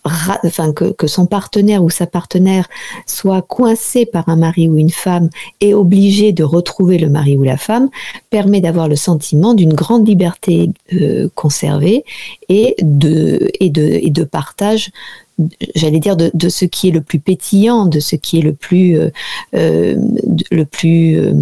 que, 0.05 0.93
que, 0.93 1.07
son 1.07 1.27
partenaire 1.27 1.85
ou 1.85 1.91
sa 1.91 2.07
partenaire 2.07 2.69
soit 3.07 3.43
coincé 3.43 4.07
par 4.07 4.29
un 4.29 4.37
mari 4.37 4.69
ou 4.69 4.77
une 4.77 4.91
femme 4.91 5.31
et 5.61 5.75
obligé 5.75 6.33
de 6.33 6.45
retrouver 6.45 6.99
le 6.99 7.09
mari 7.09 7.37
ou 7.37 7.43
la 7.43 7.57
femme 7.57 7.89
permet 8.31 8.61
d'avoir 8.61 8.89
le 8.89 8.97
sentiment 8.97 9.55
d'une 9.55 9.75
grande 9.75 10.09
liberté 10.09 10.71
euh, 10.93 11.29
conservée 11.35 12.05
et 12.49 12.75
de, 12.81 13.51
et, 13.61 13.71
de, 13.71 13.83
et 13.83 14.11
de 14.11 14.25
partage 14.25 14.91
j'allais 15.75 16.01
dire 16.01 16.17
de, 16.17 16.31
de, 16.35 16.49
ce 16.49 16.65
qui 16.65 16.89
est 16.89 16.93
le 16.93 17.01
plus 17.01 17.19
pétillant, 17.19 17.87
de 17.87 18.01
ce 18.01 18.17
qui 18.17 18.39
est 18.39 18.43
le 18.43 18.53
plus 18.53 18.99
euh, 18.99 19.11
euh 19.55 19.97
le 20.51 20.65
plus 20.65 21.19
euh, 21.19 21.33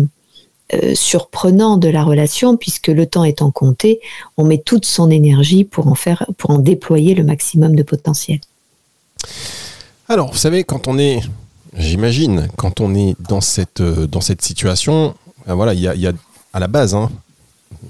euh, 0.73 0.95
surprenant 0.95 1.76
de 1.76 1.88
la 1.88 2.05
relation, 2.05 2.57
puisque 2.57 2.88
le 2.88 3.05
temps 3.07 3.25
étant 3.25 3.50
compté, 3.50 4.00
on 4.37 4.45
met 4.45 4.59
toute 4.59 4.85
son 4.85 5.11
énergie 5.11 5.64
pour 5.64 5.88
en 5.88 5.97
faire, 5.97 6.26
pour 6.38 6.50
en 6.50 6.59
déployer 6.59 7.14
le 7.14 7.25
maximum 7.25 7.75
de 7.75 7.83
potentiel. 7.83 8.38
Alors, 10.08 10.32
vous 10.32 10.38
savez, 10.38 10.64
quand 10.64 10.88
on 10.88 10.98
est, 10.98 11.20
j'imagine, 11.76 12.48
quand 12.56 12.80
on 12.80 12.94
est 12.94 13.14
dans 13.28 13.40
cette, 13.40 13.80
euh, 13.80 14.06
dans 14.06 14.20
cette 14.20 14.42
situation, 14.42 15.14
ben 15.46 15.54
voilà, 15.54 15.74
il 15.74 15.80
y 15.80 16.06
a, 16.06 16.12
à 16.52 16.60
la 16.60 16.68
base, 16.68 16.94
hein, 16.94 17.10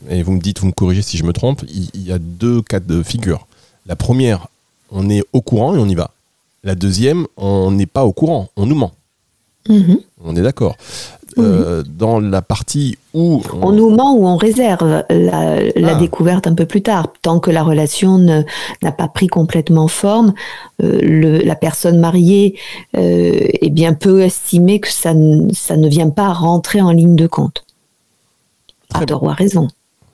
et 0.08 0.22
vous 0.22 0.32
me 0.32 0.40
dites, 0.40 0.60
vous 0.60 0.66
me 0.66 0.72
corrigez 0.72 1.02
si 1.02 1.16
je 1.16 1.24
me 1.24 1.32
trompe, 1.32 1.62
il 1.68 2.02
y, 2.02 2.12
a 2.12 2.18
deux 2.18 2.62
cas 2.62 2.80
de 2.80 3.02
figure. 3.02 3.46
La 3.86 3.96
première, 3.96 4.48
on 4.90 5.08
est 5.08 5.22
au 5.32 5.40
courant 5.40 5.74
et 5.74 5.78
on 5.78 5.88
y 5.88 5.94
va. 5.94 6.10
La 6.62 6.74
deuxième, 6.74 7.26
on 7.36 7.70
n'est 7.70 7.86
pas 7.86 8.04
au 8.04 8.12
courant, 8.12 8.50
on 8.56 8.66
nous 8.66 8.74
ment. 8.74 8.92
Mm-hmm. 9.68 10.00
On 10.24 10.36
est 10.36 10.42
d'accord. 10.42 10.76
Euh, 11.38 11.82
dans 11.86 12.20
la 12.20 12.42
partie 12.42 12.98
où... 13.14 13.42
On... 13.62 13.72
nous 13.72 13.90
ment 13.90 14.14
ou 14.14 14.26
on 14.26 14.36
réserve 14.36 15.04
la, 15.08 15.58
ah. 15.84 15.94
découverte 15.94 16.46
un 16.46 16.54
peu 16.54 16.66
plus 16.66 16.82
tard. 16.82 17.08
Tant 17.22 17.40
que 17.40 17.50
la 17.50 17.62
relation 17.62 18.18
n'a 18.18 18.92
pas 18.92 19.08
pris 19.08 19.28
complètement 19.28 19.88
forme, 19.88 20.34
euh, 20.82 21.40
la 21.44 21.54
personne 21.54 21.98
mariée 21.98 22.58
euh, 22.96 23.46
est 23.60 23.70
bien 23.70 23.94
peu 23.94 24.22
estimée 24.22 24.80
que 24.80 24.90
ça, 24.90 25.12
ça 25.52 25.76
ne 25.76 25.88
vient 25.88 26.10
pas 26.10 26.32
rentrer 26.32 26.80
en 26.80 26.90
ligne 26.90 27.16
de 27.16 27.26
compte. 27.26 27.64
À 28.92 29.04
tort 29.06 29.22
ou 29.22 29.28
à 29.28 29.34
raison. 29.34 29.68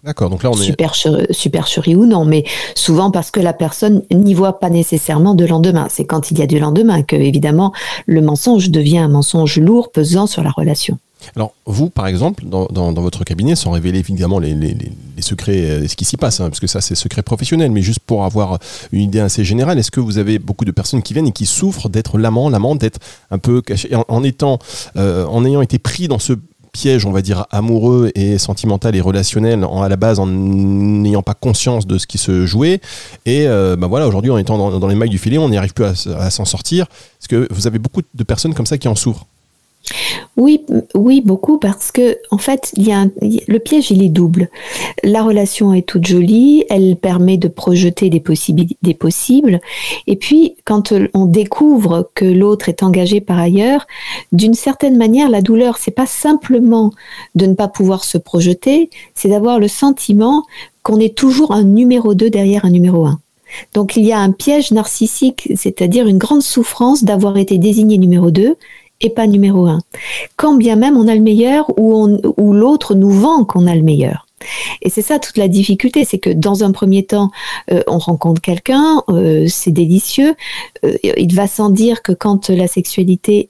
D'accord, 0.05 0.31
donc 0.31 0.45
là 0.45 0.51
on 0.51 0.55
est. 0.55 0.63
Supercherie, 0.63 1.27
supercherie 1.31 1.97
ou 1.97 2.07
non, 2.07 2.25
mais 2.25 2.45
souvent 2.77 3.11
parce 3.11 3.33
que 3.33 3.41
la 3.41 3.53
personne 3.53 4.03
n'y 4.13 4.35
voit 4.35 4.61
pas 4.61 4.71
nécessairement 4.71 5.35
de 5.35 5.45
lendemain. 5.45 5.89
C'est 5.91 6.05
quand 6.05 6.31
il 6.31 6.39
y 6.39 6.43
a 6.43 6.47
du 6.47 6.61
lendemain 6.61 7.03
que, 7.03 7.17
évidemment, 7.17 7.73
le 8.07 8.21
mensonge 8.21 8.71
devient 8.71 8.99
un 8.99 9.09
mensonge 9.09 9.59
lourd, 9.59 9.91
pesant 9.91 10.29
sur 10.29 10.45
la 10.45 10.51
relation. 10.51 10.99
Alors, 11.35 11.55
vous, 11.65 11.91
par 11.91 12.07
exemple, 12.07 12.45
dans, 12.47 12.93
votre 12.93 13.25
cabinet, 13.25 13.57
sans 13.57 13.71
révéler 13.71 13.99
évidemment 13.99 14.39
les, 14.39 14.77
secrets, 15.21 15.65
euh, 15.65 15.89
ce 15.89 15.97
qui 15.97 16.05
s'y 16.05 16.17
passe, 16.17 16.41
hein, 16.41 16.49
parce 16.49 16.61
que 16.61 16.67
ça, 16.67 16.81
c'est 16.81 16.95
secret 16.95 17.23
professionnel, 17.23 17.71
mais 17.71 17.83
juste 17.83 18.01
pour 18.01 18.25
avoir 18.25 18.59
une 18.93 19.01
idée 19.01 19.21
assez 19.21 19.45
générale, 19.45 19.79
est-ce 19.79 19.91
que 19.91 20.01
vous 20.01 20.19
avez 20.19 20.39
beaucoup 20.39 20.65
de 20.65 20.71
personnes 20.71 21.03
qui 21.03 21.15
viennent 21.15 21.27
et 21.27 21.33
qui 21.33 21.47
souffrent 21.47 21.89
d'être 21.89 22.19
l'amant, 22.19 22.49
l'amant, 22.49 22.77
d'être 22.77 23.01
un 23.31 23.39
peu 23.39 23.63
caché, 23.63 23.91
en, 23.95 24.23
euh, 24.97 25.45
ayant 25.45 25.63
été 25.63 25.79
pris 25.79 26.09
dans 26.09 26.19
ce 26.19 26.35
piège, 26.77 27.07
on 27.07 27.13
va 27.13 27.23
dire, 27.23 27.47
amoureux 27.51 28.13
et 28.15 28.37
sentimental 28.37 28.95
et 28.95 29.01
relationnel 29.01 29.65
à 29.65 29.89
la 29.89 29.97
base 29.97 30.19
en 30.19 30.27
n'ayant 30.27 31.23
pas 31.23 31.33
conscience 31.33 31.87
de 31.87 31.97
ce 31.97 32.07
qui 32.07 32.19
se 32.19 32.45
jouait. 32.45 32.81
Et 33.25 33.49
euh, 33.49 33.77
bah 33.77 33.87
voilà, 33.87 34.07
aujourd'hui, 34.07 34.31
en 34.31 34.37
étant 34.37 34.79
dans, 34.79 34.87
les 34.87 34.95
mailles 34.95 35.09
du 35.09 35.19
filet, 35.19 35.39
on 35.39 35.49
n'y 35.49 35.57
arrive 35.57 35.73
plus 35.73 35.87
à 35.87 36.31
s'en 36.31 36.45
sortir. 36.45 36.85
Est-ce 37.21 37.29
que 37.29 37.49
vous 37.51 37.67
avez 37.67 37.79
beaucoup 37.79 38.03
de 38.15 38.25
personnes 38.25 38.53
comme 38.53 38.67
ça 38.67 38.77
qui 38.77 38.89
en 38.89 38.95
souffrent? 38.95 39.27
Oui, 40.37 40.65
oui, 40.95 41.23
beaucoup 41.25 41.59
parce 41.59 41.93
que 41.93 42.19
en 42.31 42.39
fait, 42.39 42.73
le 42.77 43.59
piège, 43.59 43.91
il 43.91 44.03
est 44.03 44.09
double. 44.09 44.51
La 45.03 45.23
relation 45.23 45.73
est 45.73 45.87
toute 45.87 46.07
jolie, 46.07 46.65
elle 46.69 46.97
permet 46.97 47.37
de 47.37 47.49
projeter 47.49 48.11
des, 48.11 48.23
des 48.83 48.95
possibles, 48.95 49.61
et 50.07 50.17
puis 50.17 50.57
quand 50.65 50.93
on 51.15 51.27
découvre 51.27 52.11
que 52.15 52.25
l'autre 52.25 52.69
est 52.69 52.83
engagé 52.83 53.21
par 53.21 53.39
ailleurs, 53.39 53.87
d'une 54.33 54.55
certaine 54.55 54.97
manière, 54.97 55.31
la 55.31 55.43
douleur, 55.43 55.79
c'est 55.79 55.91
pas 55.91 56.07
simplement 56.07 56.93
de 57.35 57.47
ne 57.47 57.55
pas 57.55 57.69
pouvoir 57.69 58.05
se 58.05 58.19
projeter, 58.19 58.91
c'est 59.15 59.29
d'avoir 59.29 59.59
le 59.59 59.69
sentiment 59.69 60.45
qu'on 60.83 61.01
est 61.01 61.17
toujours 61.17 61.53
un 61.53 61.65
numéro 61.65 62.15
2 62.15 62.31
derrière 62.31 62.65
un 62.65 62.71
numéro 62.71 63.07
1. 63.07 63.19
Donc 63.75 63.97
il 63.97 64.05
y 64.05 64.13
a 64.13 64.19
un 64.19 64.33
piège 64.33 64.73
narcissique, 64.73 65.51
c'est-à-dire 65.57 66.07
une 66.07 66.19
grande 66.19 66.43
souffrance 66.43 67.05
d'avoir 67.05 67.37
été 67.37 67.59
désigné 67.59 67.99
numéro 67.99 68.31
2 68.31 68.57
et 69.01 69.11
pas 69.11 69.27
numéro 69.27 69.67
un. 69.67 69.81
Quand 70.37 70.55
bien 70.55 70.77
même 70.77 70.97
on 70.97 71.09
a 71.09 71.15
le 71.15 71.21
meilleur 71.21 71.67
ou, 71.79 72.19
ou 72.37 72.53
l'autre 72.53 72.95
nous 72.95 73.11
vend 73.11 73.45
qu'on 73.45 73.67
a 73.67 73.75
le 73.75 73.83
meilleur. 73.83 74.26
Et 74.83 74.91
c'est 74.91 75.03
ça 75.03 75.19
toute 75.19 75.39
la 75.39 75.49
difficulté, 75.49 76.05
c'est 76.05 76.19
que 76.19 76.29
dans 76.29 76.63
un 76.63 76.71
premier 76.71 77.05
temps, 77.05 77.31
euh, 77.73 77.83
on 77.87 77.99
rencontre 77.99 78.43
quelqu'un, 78.43 79.03
euh, 79.09 79.47
c'est 79.49 79.71
délicieux. 79.71 80.35
Euh, 80.85 80.95
il 81.03 81.35
va 81.35 81.47
sans 81.47 81.71
dire 81.71 82.03
que 82.03 82.13
quand 82.13 82.51
la 82.51 82.67
sexualité 82.67 83.49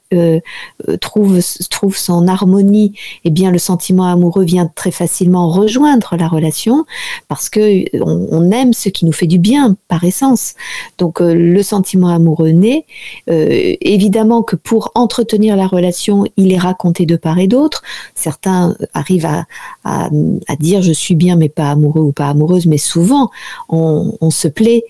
trouve, 1.00 1.40
trouve 1.71 1.97
son 1.97 2.28
harmonie, 2.28 2.95
eh 3.25 3.31
bien 3.31 3.50
le 3.50 3.59
sentiment 3.59 4.05
amoureux 4.05 4.45
vient 4.45 4.71
très 4.75 4.90
facilement 4.90 5.49
rejoindre 5.49 6.16
la 6.16 6.28
relation 6.28 6.87
parce 7.28 7.50
que 7.50 7.85
on, 8.02 8.50
aime 8.50 8.73
ce 8.73 8.88
qui 8.88 9.05
nous 9.05 9.12
fait 9.12 9.26
du 9.26 9.38
bien 9.38 9.76
par 9.88 10.05
essence. 10.05 10.55
Donc 10.99 11.19
le 11.21 11.62
sentiment 11.62 12.09
amoureux 12.09 12.50
naît. 12.50 12.87
évidemment 13.26 14.43
que 14.43 14.57
pour 14.57 14.93
entretenir 14.95 15.57
la 15.57 15.66
relation, 15.66 16.25
il 16.37 16.52
est 16.52 16.59
raconté 16.59 17.05
de 17.05 17.16
part 17.16 17.38
et 17.38 17.49
d'autre. 17.49 17.83
Certains 18.14 18.76
arrivent 18.95 19.26
à, 19.26 19.47
à, 19.85 20.09
à 20.49 20.57
dire 20.57 20.75
je 20.80 20.92
suis 20.92 21.14
bien 21.14 21.37
mais 21.37 21.49
pas 21.49 21.71
amoureux 21.71 22.02
ou 22.02 22.12
pas 22.12 22.28
amoureuse, 22.28 22.66
mais 22.66 22.78
souvent 22.78 23.30
on, 23.68 24.30
se 24.30 24.49
plaît 24.49 24.85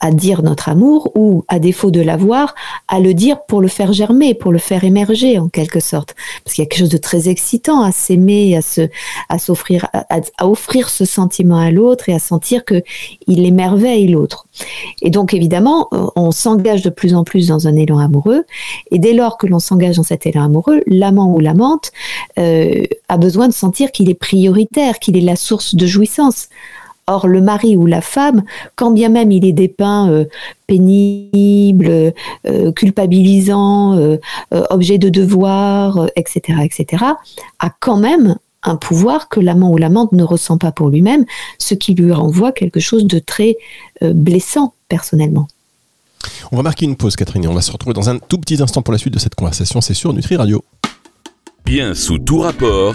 à 0.00 0.10
dire 0.10 0.42
notre 0.42 0.68
amour 0.68 1.12
ou, 1.14 1.44
à 1.48 1.58
défaut 1.58 1.90
de 1.90 2.00
l'avoir, 2.00 2.54
à 2.88 3.00
le 3.00 3.14
dire 3.14 3.44
pour 3.46 3.60
le 3.60 3.68
faire 3.68 3.92
germer, 3.92 4.34
pour 4.34 4.52
le 4.52 4.58
faire 4.58 4.84
émerger 4.84 5.38
en 5.38 5.48
quelque 5.48 5.80
sorte. 5.80 6.14
Parce 6.44 6.54
qu'il 6.54 6.64
y 6.64 6.66
a 6.66 6.68
quelque 6.68 6.80
chose 6.80 6.88
de 6.88 6.96
très 6.96 7.28
excitant 7.28 7.82
à 7.82 7.92
s'aimer, 7.92 8.56
à 8.56 8.62
se, 8.62 8.88
à 9.28 9.38
s'offrir, 9.38 9.86
à, 9.92 10.46
offrir 10.46 10.88
ce 10.88 11.04
sentiment 11.04 11.58
à 11.58 11.70
l'autre 11.70 12.08
et 12.08 12.14
à 12.14 12.18
sentir 12.18 12.64
que 12.64 12.82
il 13.26 13.44
émerveille 13.44 14.08
l'autre. 14.08 14.46
Et 15.02 15.10
donc 15.10 15.34
évidemment, 15.34 15.88
on 16.16 16.30
s'engage 16.30 16.82
de 16.82 16.90
plus 16.90 17.14
en 17.14 17.24
plus 17.24 17.48
dans 17.48 17.68
un 17.68 17.76
élan 17.76 17.98
amoureux. 17.98 18.44
Et 18.90 18.98
dès 18.98 19.12
lors 19.12 19.38
que 19.38 19.46
l'on 19.46 19.58
s'engage 19.58 19.96
dans 19.96 20.02
cet 20.02 20.26
élan 20.26 20.44
amoureux, 20.44 20.82
l'amant 20.86 21.32
ou 21.32 21.40
l'amante 21.40 21.92
euh, 22.38 22.84
a 23.08 23.18
besoin 23.18 23.48
de 23.48 23.52
sentir 23.52 23.92
qu'il 23.92 24.08
est 24.08 24.14
prioritaire, 24.14 24.98
qu'il 24.98 25.16
est 25.16 25.22
la 25.22 25.36
source 25.36 25.74
de 25.74 25.86
jouissance. 25.86 26.48
Or, 27.06 27.26
le 27.26 27.40
mari 27.40 27.76
ou 27.76 27.86
la 27.86 28.00
femme, 28.00 28.44
quand 28.76 28.92
bien 28.92 29.08
même 29.08 29.32
il 29.32 29.44
est 29.44 29.52
dépeint 29.52 30.08
euh, 30.10 30.24
pénible, 30.66 32.12
euh, 32.46 32.72
culpabilisant, 32.72 33.96
euh, 33.96 34.18
objet 34.50 34.98
de 34.98 35.08
devoir, 35.08 36.08
etc., 36.16 36.58
etc., 36.62 37.04
a 37.58 37.70
quand 37.80 37.96
même 37.96 38.36
un 38.62 38.76
pouvoir 38.76 39.28
que 39.28 39.40
l'amant 39.40 39.70
ou 39.70 39.76
l'amante 39.78 40.12
ne 40.12 40.22
ressent 40.22 40.58
pas 40.58 40.70
pour 40.70 40.90
lui-même, 40.90 41.24
ce 41.58 41.74
qui 41.74 41.94
lui 41.94 42.12
renvoie 42.12 42.52
quelque 42.52 42.78
chose 42.78 43.06
de 43.06 43.18
très 43.18 43.56
blessant 44.02 44.74
personnellement. 44.88 45.48
On 46.52 46.56
va 46.56 46.62
marquer 46.62 46.84
une 46.84 46.96
pause, 46.96 47.16
Catherine, 47.16 47.44
et 47.44 47.48
on 47.48 47.54
va 47.54 47.62
se 47.62 47.72
retrouver 47.72 47.94
dans 47.94 48.10
un 48.10 48.18
tout 48.18 48.38
petit 48.38 48.62
instant 48.62 48.82
pour 48.82 48.92
la 48.92 48.98
suite 48.98 49.14
de 49.14 49.18
cette 49.18 49.34
conversation. 49.34 49.80
C'est 49.80 49.94
sur 49.94 50.12
Nutri 50.12 50.36
Radio. 50.36 50.62
Bien 51.64 51.94
sous 51.94 52.18
tout 52.18 52.40
rapport, 52.40 52.94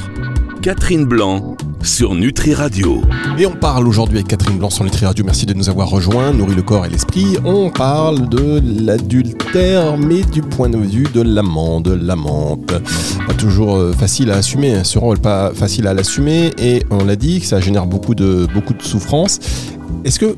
Catherine 0.62 1.06
Blanc 1.06 1.56
sur 1.86 2.16
Nutri 2.16 2.54
Radio. 2.54 3.02
Et 3.38 3.46
on 3.46 3.52
parle 3.56 3.88
aujourd'hui 3.88 4.18
avec 4.18 4.28
Catherine 4.28 4.58
Blanc 4.58 4.70
sur 4.70 4.84
Nutri 4.84 5.06
Radio. 5.06 5.24
Merci 5.24 5.46
de 5.46 5.54
nous 5.54 5.70
avoir 5.70 5.90
rejoints, 5.90 6.34
nourri 6.34 6.56
le 6.56 6.64
corps 6.64 6.86
et 6.86 6.90
l'esprit. 6.90 7.38
On 7.46 7.70
parle 7.70 8.28
de 8.28 8.62
l'adultère, 8.84 9.98
mais 9.98 10.22
du 10.24 10.42
point 10.42 10.70
de 10.70 10.78
vue 10.78 11.08
de 11.14 11.22
l'amant, 11.22 11.82
de 11.82 11.94
l'amante. 11.94 12.66
Pas 13.28 13.34
toujours 13.36 13.76
euh, 13.76 13.94
facile 13.94 14.32
à 14.32 14.38
assumer, 14.38 14.74
hein, 14.74 14.84
ce 14.84 14.98
rôle 14.98 15.20
pas 15.20 15.54
facile 15.54 15.88
à 15.88 15.94
l'assumer. 15.94 16.52
Et 16.58 16.84
on 16.90 17.06
l'a 17.06 17.16
dit, 17.16 17.40
que 17.40 17.46
ça 17.46 17.60
génère 17.60 17.86
beaucoup 17.86 18.16
de, 18.16 18.48
beaucoup 18.54 18.74
de 18.74 18.82
souffrance. 18.82 19.40
Est-ce 20.04 20.20
que 20.20 20.36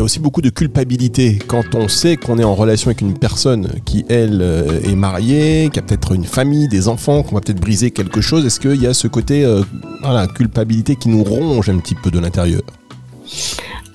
y 0.00 0.02
a 0.02 0.04
aussi 0.04 0.18
beaucoup 0.18 0.40
de 0.40 0.48
culpabilité 0.48 1.38
quand 1.46 1.74
on 1.74 1.86
sait 1.86 2.16
qu'on 2.16 2.38
est 2.38 2.44
en 2.44 2.54
relation 2.54 2.88
avec 2.88 3.02
une 3.02 3.18
personne 3.18 3.68
qui, 3.84 4.06
elle, 4.08 4.40
euh, 4.40 4.80
est 4.82 4.94
mariée, 4.94 5.68
qui 5.70 5.78
a 5.78 5.82
peut-être 5.82 6.12
une 6.12 6.24
famille, 6.24 6.68
des 6.68 6.88
enfants, 6.88 7.22
qu'on 7.22 7.34
va 7.34 7.42
peut-être 7.42 7.60
briser 7.60 7.90
quelque 7.90 8.22
chose. 8.22 8.46
Est-ce 8.46 8.60
qu'il 8.60 8.80
y 8.80 8.86
a 8.86 8.94
ce 8.94 9.08
côté 9.08 9.44
euh, 9.44 9.62
voilà, 10.00 10.26
culpabilité 10.26 10.96
qui 10.96 11.10
nous 11.10 11.22
ronge 11.22 11.68
un 11.68 11.76
petit 11.78 11.94
peu 11.94 12.10
de 12.10 12.18
l'intérieur? 12.18 12.62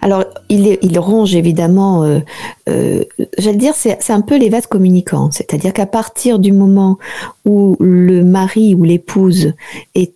Alors, 0.05 0.23
il, 0.49 0.77
il, 0.83 0.99
ronge 0.99 1.35
évidemment, 1.35 2.03
euh, 2.03 2.19
euh, 2.69 3.03
j'allais 3.39 3.57
dire, 3.57 3.73
c'est 3.73 4.11
un 4.11 4.21
peu 4.21 4.37
les 4.37 4.49
vases 4.49 4.67
communicants. 4.67 5.31
C'est-à-dire 5.31 5.73
qu'à 5.73 5.87
partir 5.87 6.37
du 6.37 6.51
moment 6.51 6.99
où 7.45 7.77
le 7.79 8.23
mari 8.23 8.75
ou 8.75 8.83
l'épouse 8.83 9.53
est, 9.93 10.11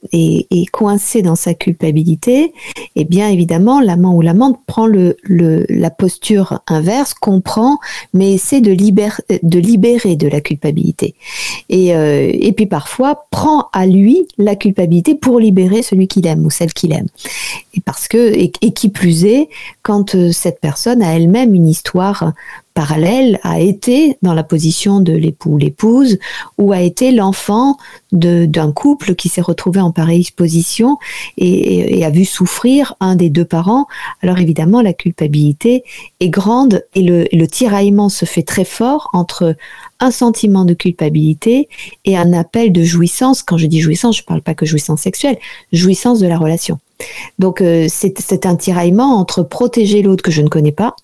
coincé 0.71 1.21
dans 1.21 1.36
sa 1.36 1.53
culpabilité, 1.53 2.53
eh 2.95 3.05
bien 3.05 3.29
évidemment, 3.29 3.79
l'amant 3.79 4.15
ou 4.15 4.21
l'amante 4.21 4.59
prend 4.65 4.88
la 4.88 5.89
posture 5.89 6.62
inverse, 6.67 7.13
comprend, 7.13 7.79
mais 8.13 8.33
essaie 8.33 8.62
de, 8.62 8.71
libérer 8.71 10.15
de 10.15 10.27
la 10.27 10.41
culpabilité. 10.41 11.15
Et, 11.69 11.95
euh, 11.95 12.31
et 12.33 12.51
puis 12.51 12.65
parfois 12.65 13.25
prend 13.31 13.67
à 13.74 13.86
lui 13.86 14.27
la 14.38 14.55
culpabilité 14.55 15.15
pour 15.15 15.39
libérer 15.39 15.81
celui 15.81 16.07
qu'il 16.07 16.25
aime 16.27 16.45
ou 16.45 16.50
celle 16.50 16.74
qu'il 16.74 16.93
aime. 16.93 17.07
Et 17.74 17.81
parce 17.81 18.07
que, 18.07 18.33
et 18.36 18.50
qui 18.50 18.89
plus 18.89 19.25
est, 19.25 19.50
quand 19.83 20.15
euh, 20.15 20.31
cette 20.31 20.59
personne 20.59 21.01
a 21.01 21.15
elle-même 21.15 21.53
une 21.53 21.67
histoire 21.67 22.33
parallèle, 22.79 23.41
a 23.43 23.59
été 23.59 24.17
dans 24.21 24.33
la 24.33 24.43
position 24.43 25.01
de 25.01 25.12
l'époux 25.12 25.55
ou 25.55 25.57
l'épouse, 25.57 26.17
ou 26.57 26.71
a 26.71 26.79
été 26.79 27.12
l'enfant 27.12 27.75
d'un 28.13 28.71
couple 28.71 29.15
qui 29.15 29.27
s'est 29.27 29.41
retrouvé 29.41 29.81
en 29.81 29.91
pareille 29.91 30.29
position 30.33 30.98
et, 31.38 32.05
a 32.05 32.09
vu 32.09 32.24
souffrir 32.24 32.95
un 33.01 33.17
des 33.17 33.29
deux 33.29 33.43
parents, 33.43 33.86
alors 34.21 34.39
évidemment 34.39 34.81
la 34.81 34.93
culpabilité 34.93 35.83
est 36.21 36.29
grande 36.29 36.86
et 36.95 37.01
le, 37.01 37.25
le 37.33 37.48
tiraillement 37.48 38.07
se 38.07 38.24
fait 38.24 38.43
très 38.43 38.63
fort 38.63 39.09
entre 39.12 39.57
un 40.00 40.12
sentiment 40.12 40.63
de 40.63 40.74
culpabilité 40.74 41.67
et 42.05 42.15
un 42.15 42.31
appel 42.31 42.71
de 42.71 42.83
jouissance. 42.83 43.43
Quand 43.43 43.57
je 43.57 43.67
dis 43.67 43.81
jouissance, 43.81 44.15
je 44.15 44.21
ne 44.21 44.27
parle 44.27 44.41
pas 44.41 44.53
que 44.53 44.65
jouissance 44.65 45.01
sexuelle, 45.01 45.38
jouissance 45.74 46.19
de 46.19 46.27
la 46.27 46.38
relation. 46.38 46.79
Donc 47.38 47.62
euh, 47.62 47.88
c'est 47.89 48.45
un 48.45 48.55
tiraillement 48.55 49.17
entre 49.17 49.43
protéger 49.43 50.01
l'autre 50.01 50.24
que 50.24 50.31
je 50.31 50.41
ne 50.41 50.50
connais 50.50 50.71
pas, 50.71 50.95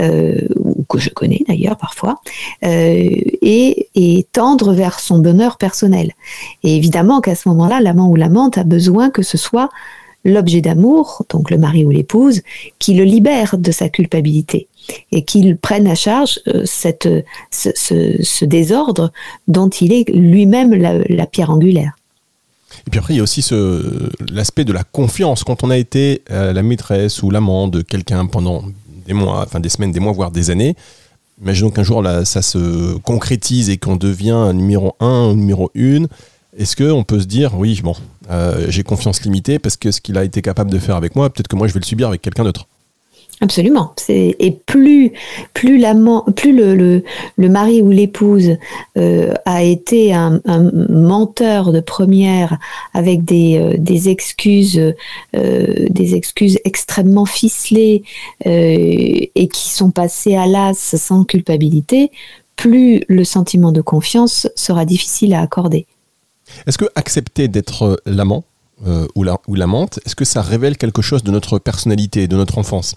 euh, 0.00 0.40
que 0.88 0.98
je 0.98 1.10
connais 1.10 1.42
d'ailleurs 1.46 1.76
parfois, 1.76 2.20
euh, 2.64 3.10
et, 3.42 4.26
tendre 4.32 4.72
vers 4.72 5.00
son 5.00 5.18
bonheur 5.18 5.56
personnel. 5.56 6.12
Et 6.62 6.76
évidemment 6.76 7.20
qu'à 7.20 7.34
ce 7.34 7.48
moment-là, 7.48 7.80
l'amant 7.80 8.08
ou 8.08 8.16
l'amante 8.16 8.58
a 8.58 8.64
besoin 8.64 9.10
que 9.10 9.22
ce 9.22 9.38
soit 9.38 9.70
l'objet 10.24 10.60
d'amour, 10.60 11.24
donc 11.30 11.50
le 11.50 11.58
mari 11.58 11.84
ou 11.84 11.90
l'épouse, 11.90 12.42
qui 12.78 12.94
le 12.94 13.04
libère 13.04 13.56
de 13.56 13.70
sa 13.70 13.88
culpabilité 13.88 14.68
et 15.12 15.24
qu'il 15.24 15.56
prenne 15.56 15.86
à 15.86 15.94
charge 15.94 16.40
cette, 16.64 17.08
ce, 17.50 17.70
ce, 17.74 18.44
désordre 18.44 19.12
dont 19.48 19.68
il 19.68 19.92
est 19.92 20.08
lui-même 20.10 20.74
la 20.74 21.26
pierre 21.26 21.50
angulaire. 21.50 21.96
Et 22.86 22.90
puis 22.90 22.98
après, 22.98 23.14
il 23.14 23.16
y 23.16 23.20
a 23.20 23.22
aussi 23.22 23.44
l'aspect 24.32 24.64
de 24.64 24.72
la 24.72 24.84
confiance. 24.84 25.44
Quand 25.44 25.64
on 25.64 25.70
a 25.70 25.76
été 25.76 26.22
euh, 26.30 26.52
la 26.52 26.62
maîtresse 26.62 27.22
ou 27.22 27.30
l'amant 27.30 27.68
de 27.68 27.82
quelqu'un 27.82 28.26
pendant 28.26 28.64
des 29.06 29.14
mois, 29.14 29.42
enfin 29.42 29.60
des 29.60 29.68
semaines, 29.68 29.92
des 29.92 30.00
mois, 30.00 30.12
voire 30.12 30.30
des 30.30 30.50
années, 30.50 30.76
imaginons 31.40 31.70
qu'un 31.70 31.82
jour 31.82 32.02
là, 32.02 32.24
ça 32.24 32.42
se 32.42 32.96
concrétise 32.98 33.70
et 33.70 33.76
qu'on 33.76 33.96
devient 33.96 34.52
numéro 34.54 34.94
un 35.00 35.28
ou 35.28 35.34
numéro 35.34 35.70
une. 35.74 36.08
Est-ce 36.58 36.74
qu'on 36.74 37.04
peut 37.04 37.20
se 37.20 37.26
dire, 37.26 37.54
oui, 37.58 37.80
bon, 37.82 37.94
j'ai 38.68 38.82
confiance 38.82 39.22
limitée 39.22 39.58
parce 39.58 39.76
que 39.76 39.90
ce 39.90 40.00
qu'il 40.00 40.16
a 40.16 40.24
été 40.24 40.40
capable 40.42 40.70
de 40.70 40.78
faire 40.78 40.96
avec 40.96 41.14
moi, 41.14 41.28
peut-être 41.30 41.48
que 41.48 41.56
moi 41.56 41.68
je 41.68 41.74
vais 41.74 41.80
le 41.80 41.84
subir 41.84 42.08
avec 42.08 42.22
quelqu'un 42.22 42.44
d'autre? 42.44 42.66
Absolument. 43.42 43.94
Et 44.08 44.58
plus, 44.64 45.12
le, 45.62 47.02
mari 47.48 47.82
ou 47.82 47.90
l'épouse 47.90 48.56
euh, 48.96 49.34
a 49.44 49.62
été 49.62 50.14
un, 50.14 50.40
menteur 50.88 51.72
de 51.72 51.80
première 51.80 52.58
avec 52.94 53.26
des, 53.26 53.58
euh, 53.58 54.08
excuses, 54.08 54.80
euh, 55.34 55.86
des 55.90 56.14
excuses 56.14 56.58
extrêmement 56.64 57.26
ficelées 57.26 58.04
et 58.44 59.48
qui 59.52 59.68
sont 59.68 59.90
passées 59.90 60.34
à 60.34 60.46
l'as 60.46 60.96
sans 60.96 61.24
culpabilité, 61.24 62.10
plus 62.56 63.02
le 63.08 63.24
sentiment 63.24 63.70
de 63.70 63.82
confiance 63.82 64.48
sera 64.56 64.86
difficile 64.86 65.34
à 65.34 65.42
accorder. 65.42 65.86
Est-ce 66.66 66.78
que 66.78 66.86
accepter 66.94 67.48
d'être 67.48 68.00
l'amant 68.06 68.44
ou 69.14 69.54
l'amante, 69.54 70.00
est-ce 70.06 70.16
que 70.16 70.24
ça 70.24 70.40
révèle 70.40 70.78
quelque 70.78 71.02
chose 71.02 71.22
de 71.22 71.30
notre 71.30 71.58
personnalité, 71.58 72.28
de 72.28 72.36
notre 72.36 72.56
enfance? 72.58 72.96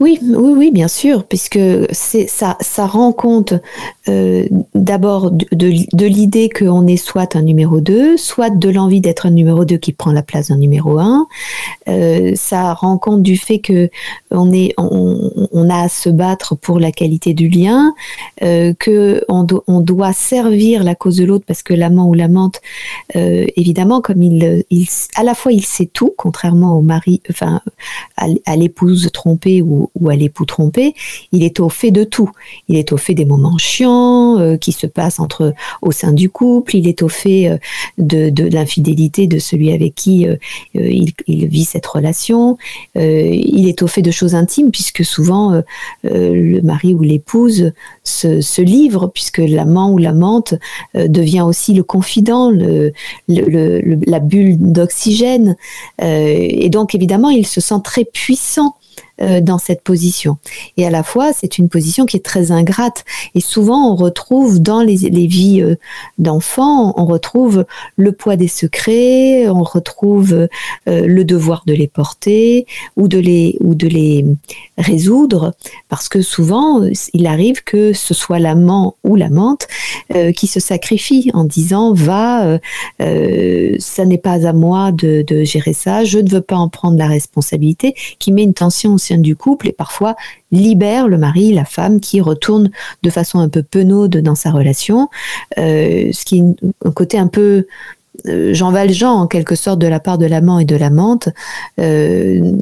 oui, 0.00 0.18
oui, 0.22 0.52
oui, 0.56 0.70
bien 0.72 0.88
sûr, 0.88 1.24
puisque 1.24 1.60
ça, 1.92 2.56
ça 2.60 2.86
rend 2.86 3.12
compte 3.12 3.54
euh, 4.08 4.48
d'abord 4.74 5.30
de, 5.30 6.06
l'idée 6.06 6.48
qu'on 6.48 6.88
est 6.88 6.96
soit 6.96 7.36
un 7.36 7.42
numéro 7.42 7.80
2, 7.80 8.16
soit 8.16 8.50
de 8.50 8.68
l'envie 8.68 9.00
d'être 9.00 9.26
un 9.26 9.30
numéro 9.30 9.64
2 9.64 9.76
qui 9.76 9.92
prend 9.92 10.10
la 10.10 10.22
place 10.22 10.48
d'un 10.48 10.56
numéro 10.56 10.98
1. 10.98 11.28
Euh, 11.88 12.32
ça 12.34 12.74
rend 12.74 12.98
compte 12.98 13.22
du 13.22 13.36
fait 13.36 13.60
que 13.60 13.90
on, 14.32 14.50
on, 14.76 15.70
a 15.70 15.82
à 15.82 15.88
se 15.88 16.08
battre 16.08 16.56
pour 16.56 16.80
la 16.80 16.90
qualité 16.90 17.32
du 17.32 17.48
lien, 17.48 17.94
euh, 18.42 18.74
que 18.76 19.24
on, 19.28 19.44
doit 19.82 20.12
servir 20.12 20.82
la 20.82 20.94
cause 20.94 21.16
de 21.16 21.24
l'autre 21.24 21.44
parce 21.46 21.62
que 21.62 21.74
l'amant 21.74 22.08
ou 22.08 22.14
l'amante, 22.14 22.60
évidemment, 23.14 24.00
comme 24.00 24.22
à 25.16 25.22
la 25.22 25.34
fois 25.34 25.52
il 25.52 25.64
sait 25.64 25.86
tout, 25.86 26.12
contrairement 26.16 26.76
au 26.76 26.82
mari, 26.82 27.20
enfin 27.30 27.60
à, 28.16 28.56
l'épouse 28.56 29.10
trompée 29.12 29.62
ou, 29.62 29.81
ou 29.94 30.08
à 30.08 30.16
l'époux 30.16 30.44
trompé, 30.44 30.94
il 31.32 31.42
est 31.42 31.60
au 31.60 31.68
fait 31.68 31.90
de 31.90 32.04
tout. 32.04 32.30
Il 32.68 32.76
est 32.76 32.92
au 32.92 32.96
fait 32.96 33.14
des 33.14 33.24
moments 33.24 33.58
chiants 33.58 34.38
euh, 34.38 34.56
qui 34.56 34.72
se 34.72 34.86
passe 34.86 35.20
entre 35.20 35.54
au 35.80 35.92
sein 35.92 36.12
du 36.12 36.30
couple. 36.30 36.76
Il 36.76 36.88
est 36.88 37.02
au 37.02 37.08
fait 37.08 37.48
euh, 37.48 37.58
de, 37.98 38.48
l'infidélité 38.48 39.26
de 39.26 39.38
celui 39.38 39.72
avec 39.72 39.94
qui 39.94 40.26
euh, 40.26 40.36
il, 40.74 41.12
vit 41.26 41.64
cette 41.64 41.86
relation. 41.86 42.56
il 42.94 43.68
est 43.68 43.82
au 43.82 43.86
fait 43.86 44.02
de 44.02 44.10
choses 44.10 44.34
intimes 44.34 44.70
puisque 44.70 45.04
souvent 45.04 45.62
le 46.04 46.60
mari 46.60 46.94
ou 46.94 47.02
l'épouse 47.02 47.72
se, 48.04 48.62
livre 48.62 49.08
puisque 49.08 49.38
l'amant 49.38 49.90
ou 49.90 49.98
l'amante 49.98 50.54
devient 50.94 51.42
aussi 51.42 51.74
le 51.74 51.82
confident, 51.82 52.52
la 53.28 54.20
bulle 54.20 54.56
d'oxygène. 54.58 55.56
et 56.00 56.68
donc 56.70 56.94
évidemment, 56.94 57.30
il 57.30 57.46
se 57.46 57.60
sent 57.60 57.80
très 57.82 58.04
puissant 58.04 58.76
euh, 59.20 59.42
dans 59.42 59.58
cette 59.58 59.82
position. 59.82 60.38
Et 60.78 60.86
à 60.86 60.90
la 60.90 61.02
fois, 61.02 61.34
c'est 61.34 61.58
une 61.58 61.68
position 61.68 62.06
qui 62.06 62.16
est 62.16 62.24
très 62.24 62.50
ingrate. 62.50 63.04
Et 63.34 63.40
souvent, 63.40 63.92
on 63.92 63.94
retrouve 63.94 64.60
dans 64.60 64.80
les, 64.80 64.96
vies 64.96 65.60
euh, 65.60 65.76
d'enfants, 66.16 66.94
on 66.96 67.04
retrouve 67.04 67.66
le 67.96 68.12
poids 68.12 68.36
des 68.36 68.48
secrets, 68.48 69.48
on 69.48 69.64
retrouve 69.64 70.32
euh, 70.32 70.48
le 70.86 71.24
devoir 71.26 71.64
de 71.66 71.74
les 71.74 71.88
porter 71.88 72.66
ou 72.96 73.06
de 73.06 73.18
les, 73.18 73.58
ou 73.60 73.74
de 73.74 73.86
les 73.86 74.24
résoudre. 74.78 75.52
Parce 75.90 76.08
que 76.08 76.22
souvent, 76.22 76.80
il 77.12 77.26
arrive 77.26 77.62
que 77.64 77.92
ce 77.92 78.14
soit 78.14 78.38
l'amant 78.38 78.96
ou 79.04 79.16
l'amante 79.16 79.68
qui 80.36 80.46
se 80.46 80.60
sacrifie 80.60 81.30
en 81.32 81.44
disant 81.44 81.92
va, 81.94 82.58
ça 82.98 84.04
n'est 84.04 84.18
pas 84.18 84.46
à 84.46 84.52
moi 84.52 84.92
de, 84.92 85.22
de 85.26 85.44
gérer 85.44 85.72
ça, 85.72 86.04
je 86.04 86.18
ne 86.18 86.30
veux 86.30 86.40
pas 86.40 86.56
en 86.56 86.68
prendre 86.68 86.96
la 86.98 87.06
responsabilité, 87.06 87.94
qui 88.18 88.32
met 88.32 88.42
une 88.42 88.54
tension 88.54 88.98
du 89.10 89.36
couple 89.36 89.68
et 89.68 89.72
parfois 89.72 90.16
libère 90.50 91.08
le 91.08 91.18
mari, 91.18 91.52
la 91.52 91.64
femme 91.64 92.00
qui 92.00 92.20
retourne 92.20 92.70
de 93.02 93.10
façon 93.10 93.38
un 93.38 93.48
peu 93.48 93.62
penaude 93.62 94.16
dans 94.18 94.34
sa 94.34 94.50
relation, 94.50 95.08
euh, 95.58 96.10
ce 96.12 96.24
qui 96.24 96.38
est 96.38 96.44
un 96.84 96.90
côté 96.92 97.18
un 97.18 97.28
peu 97.28 97.66
euh, 98.28 98.54
Jean 98.54 98.70
Valjean 98.70 99.10
en 99.10 99.26
quelque 99.26 99.54
sorte 99.54 99.78
de 99.78 99.86
la 99.86 100.00
part 100.00 100.18
de 100.18 100.26
l'amant 100.26 100.58
et 100.58 100.64
de 100.64 100.76
l'amante. 100.76 101.28
Euh, 101.80 102.52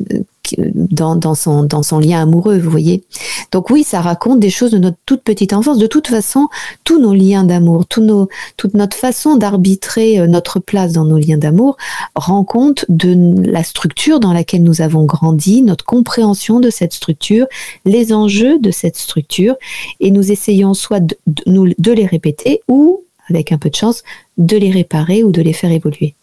dans, 0.59 1.35
son, 1.35 1.65
dans 1.65 1.83
son 1.83 1.99
lien 1.99 2.23
amoureux, 2.23 2.59
vous 2.59 2.71
voyez. 2.71 3.05
Donc 3.53 3.71
oui, 3.71 3.85
ça 3.85 4.01
raconte 4.01 4.41
des 4.41 4.51
choses 4.51 4.71
de 4.71 4.79
notre 4.79 4.97
toute 5.07 5.23
petite 5.23 5.53
enfance. 5.53 5.79
De 5.79 5.87
toute 5.87 6.09
façon, 6.09 6.49
tous 6.85 7.01
nos 7.01 7.15
liens 7.15 7.45
d'amour, 7.45 7.87
toute 7.87 8.75
notre 8.75 8.97
façon 8.97 9.37
d'arbitrer 9.37 10.21
euh, 10.21 10.27
notre 10.27 10.61
place 10.61 10.93
dans 10.93 11.05
nos 11.05 11.19
liens 11.19 11.39
d'amour 11.39 11.77
rend 12.15 12.45
compte 12.45 12.85
de 12.89 13.35
la 13.51 13.65
structure 13.65 14.21
dans 14.21 14.33
laquelle 14.33 14.63
nous 14.63 14.83
avons 14.83 15.05
grandi, 15.05 15.63
notre 15.63 15.85
compréhension 15.85 16.61
de 16.61 16.71
cette 16.71 16.93
structure, 16.93 17.47
les 17.85 18.13
enjeux 18.13 18.59
de 18.59 18.71
cette 18.71 18.97
structure, 18.97 19.57
et 20.01 20.11
nous 20.11 20.33
essayons 20.33 20.75
soit 20.75 21.01
de 21.01 21.93
les 21.93 22.07
répéter 22.07 22.63
ou, 22.69 23.03
avec 23.29 23.53
un 23.53 23.59
peu 23.59 23.71
de 23.71 23.77
chance, 23.77 24.03
de 24.39 24.57
les 24.57 24.71
réparer 24.71 25.23
ou 25.23 25.33
de 25.33 25.43
les 25.43 25.53
faire 25.53 25.71
évoluer. 25.71 26.15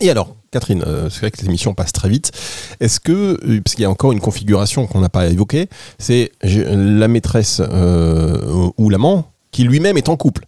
Et 0.00 0.10
alors, 0.10 0.34
Catherine, 0.50 0.82
euh, 0.84 1.08
c'est 1.10 1.20
vrai 1.20 1.30
que 1.30 1.40
les 1.40 1.46
émissions 1.46 1.74
passent 1.74 1.92
très 1.92 2.08
vite. 2.08 2.32
Est-ce 2.80 2.98
que, 2.98 3.12
euh, 3.12 3.60
parce 3.64 3.76
qu'il 3.76 3.82
y 3.82 3.86
a 3.86 3.90
encore 3.90 4.10
une 4.10 4.20
configuration 4.20 4.86
qu'on 4.86 5.00
n'a 5.00 5.08
pas 5.08 5.26
évoquée, 5.28 5.68
c'est 5.98 6.32
la 6.42 7.06
maîtresse 7.06 7.62
euh, 7.64 8.70
ou 8.76 8.90
l'amant 8.90 9.30
qui 9.52 9.62
lui-même 9.62 9.96
est 9.96 10.08
en 10.08 10.16
couple? 10.16 10.46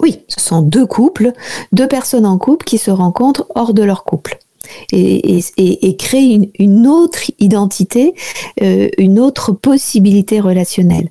Oui, 0.00 0.24
ce 0.26 0.40
sont 0.40 0.62
deux 0.62 0.86
couples, 0.86 1.32
deux 1.72 1.86
personnes 1.86 2.26
en 2.26 2.38
couple 2.38 2.64
qui 2.64 2.78
se 2.78 2.90
rencontrent 2.90 3.46
hors 3.54 3.74
de 3.74 3.82
leur 3.82 4.04
couple. 4.04 4.38
Et, 4.92 5.96
créer 5.98 6.50
une, 6.58 6.86
autre 6.86 7.20
identité, 7.38 8.14
une 8.60 9.18
autre 9.18 9.52
possibilité 9.52 10.40
relationnelle. 10.40 11.08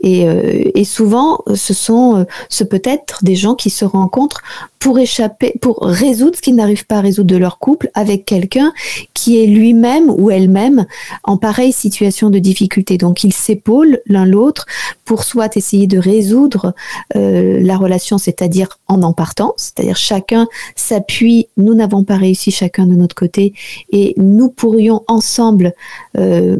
Et, 0.00 0.26
et 0.74 0.84
souvent, 0.84 1.38
ce 1.54 1.72
sont, 1.72 2.26
ce 2.48 2.64
peut 2.64 2.82
être 2.84 3.24
des 3.24 3.36
gens 3.36 3.54
qui 3.54 3.70
se 3.70 3.84
rencontrent 3.84 4.42
pour 4.84 4.98
échapper, 4.98 5.54
pour 5.62 5.78
résoudre 5.80 6.36
ce 6.36 6.42
qu'ils 6.42 6.56
n'arrivent 6.56 6.84
pas 6.84 6.96
à 6.96 7.00
résoudre 7.00 7.30
de 7.30 7.38
leur 7.38 7.58
couple 7.58 7.88
avec 7.94 8.26
quelqu'un 8.26 8.74
qui 9.14 9.42
est 9.42 9.46
lui-même 9.46 10.10
ou 10.10 10.30
elle-même 10.30 10.84
en 11.22 11.38
pareille 11.38 11.72
situation 11.72 12.28
de 12.28 12.38
difficulté. 12.38 12.98
Donc 12.98 13.24
ils 13.24 13.32
s'épaulent 13.32 14.00
l'un 14.06 14.26
l'autre 14.26 14.66
pour 15.06 15.24
soit 15.24 15.56
essayer 15.56 15.86
de 15.86 15.96
résoudre 15.96 16.74
euh, 17.16 17.60
la 17.62 17.78
relation, 17.78 18.18
c'est-à-dire 18.18 18.78
en 18.86 19.02
en 19.02 19.14
partant, 19.14 19.54
c'est-à-dire 19.56 19.96
chacun 19.96 20.48
s'appuie, 20.76 21.46
nous 21.56 21.74
n'avons 21.74 22.04
pas 22.04 22.16
réussi 22.16 22.50
chacun 22.50 22.86
de 22.86 22.94
notre 23.04 23.14
côté 23.14 23.52
et 23.90 24.14
nous 24.16 24.48
pourrions 24.48 25.02
ensemble, 25.08 25.72
euh, 26.18 26.56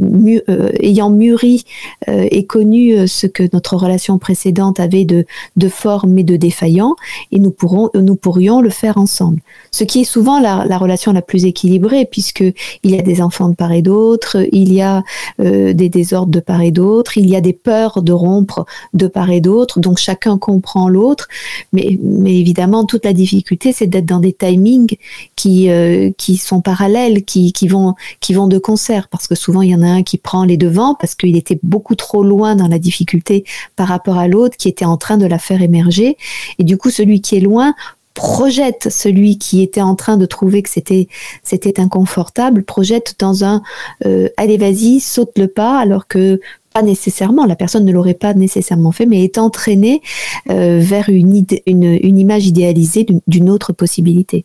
euh, 0.48 0.70
ayant 0.80 1.10
mûri 1.10 1.64
et 2.06 2.44
connu 2.46 3.08
ce 3.08 3.26
que 3.26 3.44
notre 3.52 3.76
relation 3.76 4.18
précédente 4.18 4.78
avait 4.78 5.04
de, 5.04 5.24
de 5.56 5.68
fort 5.68 6.06
mais 6.06 6.22
de 6.22 6.36
défaillant, 6.36 6.96
et 7.32 7.38
nous 7.38 7.50
pourrons 7.50 7.90
nous 7.94 8.16
pourrions 8.16 8.60
le 8.60 8.70
faire 8.70 8.98
ensemble. 8.98 9.40
Ce 9.70 9.84
qui 9.84 10.02
est 10.02 10.04
souvent 10.04 10.38
la, 10.40 10.78
relation 10.78 11.12
la 11.12 11.22
plus 11.22 11.44
équilibrée, 11.44 12.04
puisque 12.04 12.44
il 12.82 12.90
y 12.90 12.98
a 12.98 13.02
des 13.02 13.20
enfants 13.20 13.48
de 13.48 13.54
part 13.54 13.72
et 13.72 13.82
d'autre, 13.82 14.36
il 14.52 14.72
y 14.72 14.82
a 14.82 15.02
euh, 15.40 15.72
des 15.72 15.88
désordres 15.88 16.32
de 16.32 16.40
part 16.40 16.60
et 16.60 16.70
d'autre, 16.70 17.18
il 17.18 17.28
y 17.28 17.36
a 17.36 17.40
des 17.40 17.52
peurs 17.52 18.02
de 18.02 18.12
rompre 18.12 18.66
de 18.92 19.06
part 19.06 19.30
et 19.30 19.40
d'autre, 19.40 19.80
donc 19.80 19.98
chacun 19.98 20.38
comprend 20.38 20.88
l'autre. 20.88 21.28
Mais, 21.72 21.98
mais 22.02 22.34
évidemment, 22.36 22.84
toute 22.84 23.04
la 23.04 23.12
difficulté, 23.12 23.72
c'est 23.72 23.86
d'être 23.86 24.06
dans 24.06 24.20
des 24.20 24.32
timings 24.32 24.96
qui, 25.36 25.70
euh, 25.70 26.10
sont 26.38 26.60
parallèles, 26.60 27.24
qui, 27.24 27.52
qui, 27.52 27.68
vont, 27.68 27.94
qui 28.20 28.34
vont 28.34 28.46
de 28.46 28.58
concert, 28.58 29.08
parce 29.08 29.26
que 29.26 29.34
souvent 29.34 29.62
il 29.62 29.70
y 29.70 29.74
en 29.74 29.82
a 29.82 29.88
un 29.88 30.02
qui 30.02 30.18
prend 30.18 30.44
les 30.44 30.56
devants 30.56 30.94
parce 30.94 31.14
qu'il 31.14 31.36
était 31.36 31.58
beaucoup 31.62 31.94
trop 31.94 32.22
loin 32.22 32.56
dans 32.56 32.68
la 32.68 32.78
difficulté 32.78 33.44
par 33.76 33.88
rapport 33.88 34.18
à 34.18 34.28
l'autre 34.28 34.56
qui 34.56 34.68
était 34.68 34.84
en 34.84 34.96
train 34.96 35.16
de 35.16 35.26
la 35.26 35.38
faire 35.38 35.62
émerger. 35.62 36.16
Et 36.58 36.64
du 36.64 36.76
coup, 36.76 36.90
celui 36.90 37.20
qui 37.20 37.36
est 37.36 37.40
loin 37.40 37.74
projette 38.14 38.88
celui 38.90 39.38
qui 39.38 39.60
était 39.60 39.82
en 39.82 39.96
train 39.96 40.16
de 40.16 40.24
trouver 40.24 40.62
que 40.62 40.70
c'était 40.70 41.08
c'était 41.42 41.80
inconfortable, 41.80 42.62
projette 42.62 43.16
dans 43.18 43.44
un 43.44 43.60
euh, 44.06 44.28
allez 44.36 44.56
vas-y 44.56 45.00
saute 45.00 45.36
le 45.36 45.48
pas 45.48 45.80
alors 45.80 46.06
que 46.06 46.40
pas 46.74 46.82
nécessairement, 46.82 47.46
la 47.46 47.54
personne 47.54 47.84
ne 47.84 47.92
l'aurait 47.92 48.14
pas 48.14 48.34
nécessairement 48.34 48.90
fait, 48.90 49.06
mais 49.06 49.22
est 49.22 49.38
entraînée 49.38 50.02
euh, 50.50 50.80
vers 50.80 51.08
une, 51.08 51.46
une, 51.66 51.84
une, 51.84 52.18
image 52.18 52.46
idéalisée 52.46 53.06
d'une 53.28 53.48
autre 53.48 53.72
possibilité. 53.72 54.44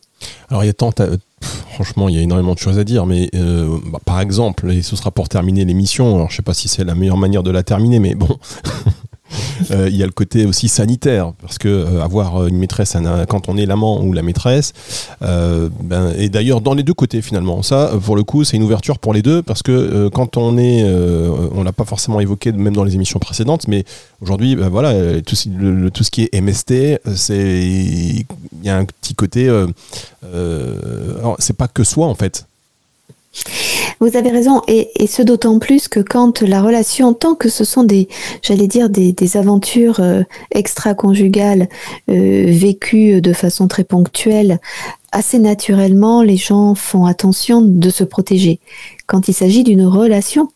Alors 0.49 0.63
il 0.63 0.67
y 0.67 0.69
a 0.69 0.73
tant, 0.73 0.91
franchement, 1.41 2.09
il 2.09 2.15
y 2.15 2.19
a 2.19 2.21
énormément 2.21 2.53
de 2.53 2.59
choses 2.59 2.79
à 2.79 2.83
dire, 2.83 3.05
mais 3.05 3.29
euh, 3.35 3.77
bah, 3.85 3.99
par 4.03 4.19
exemple, 4.19 4.71
et 4.71 4.81
ce 4.81 4.95
sera 4.95 5.11
pour 5.11 5.29
terminer 5.29 5.65
l'émission, 5.65 6.15
alors 6.15 6.29
je 6.29 6.37
sais 6.37 6.41
pas 6.41 6.53
si 6.53 6.67
c'est 6.67 6.83
la 6.83 6.95
meilleure 6.95 7.17
manière 7.17 7.43
de 7.43 7.51
la 7.51 7.63
terminer, 7.63 7.99
mais 7.99 8.15
bon, 8.15 8.27
il 9.69 9.95
y 9.95 10.03
a 10.03 10.05
le 10.05 10.11
côté 10.11 10.45
aussi 10.45 10.67
sanitaire, 10.67 11.33
parce 11.41 11.57
que 11.57 11.99
avoir 12.01 12.47
une 12.47 12.57
maîtresse 12.57 12.95
quand 13.27 13.49
on 13.49 13.57
est 13.57 13.65
l'amant 13.65 14.01
ou 14.01 14.13
la 14.13 14.21
maîtresse, 14.21 14.73
ben, 15.21 16.13
et 16.17 16.29
d'ailleurs 16.29 16.61
dans 16.61 16.73
les 16.73 16.83
deux 16.83 16.93
côtés 16.93 17.21
finalement, 17.21 17.61
ça 17.61 17.91
pour 18.03 18.15
le 18.15 18.23
coup 18.23 18.43
c'est 18.43 18.57
une 18.57 18.63
ouverture 18.63 18.99
pour 18.99 19.13
les 19.13 19.21
deux, 19.21 19.41
parce 19.41 19.63
que 19.63 20.09
quand 20.09 20.37
on 20.37 20.57
est, 20.57 20.83
on 21.53 21.63
l'a 21.63 21.71
pas 21.71 21.85
forcément 21.85 22.19
évoqué 22.19 22.51
même 22.51 22.75
dans 22.75 22.83
les 22.83 22.95
émissions 22.95 23.19
précédentes, 23.19 23.67
mais 23.67 23.85
aujourd'hui, 24.21 24.55
ben, 24.55 24.69
voilà, 24.69 25.21
tout, 25.21 25.35
tout, 25.93 26.03
ce 26.03 26.11
qui 26.11 26.23
est 26.23 26.41
MST, 26.41 27.01
c'est 27.15 27.61
il 27.61 28.25
y 28.63 28.69
a 28.69 28.77
un 28.77 28.85
petit 28.85 29.15
côté, 29.15 29.49
c'est 31.39 31.57
pas 31.57 31.67
que 31.67 31.83
soi 31.83 32.07
en 32.07 32.15
fait. 32.15 32.48
Vous 33.99 34.15
avez 34.15 34.29
raison, 34.29 34.61
et, 34.67 34.89
ce 35.07 35.21
d'autant 35.21 35.59
plus 35.59 35.87
que 35.87 35.99
quand 35.99 36.41
la 36.41 36.61
relation, 36.61 37.13
tant 37.13 37.35
que 37.35 37.49
ce 37.49 37.65
sont 37.65 37.83
des, 37.83 38.07
j'allais 38.41 38.67
dire, 38.67 38.89
des, 38.89 39.37
aventures 39.37 39.99
euh, 39.99 40.23
extra-conjugales 40.51 41.67
euh, 42.09 42.45
vécues 42.47 43.21
de 43.21 43.33
façon 43.33 43.67
très 43.67 43.83
ponctuelle, 43.83 44.59
assez 45.11 45.37
naturellement, 45.37 46.21
les 46.21 46.37
gens 46.37 46.75
font 46.75 47.05
attention 47.05 47.61
de 47.61 47.89
se 47.89 48.03
protéger. 48.03 48.59
Quand 49.05 49.27
il 49.27 49.33
s'agit 49.33 49.63
d'une 49.63 49.85
relation, 49.85 50.49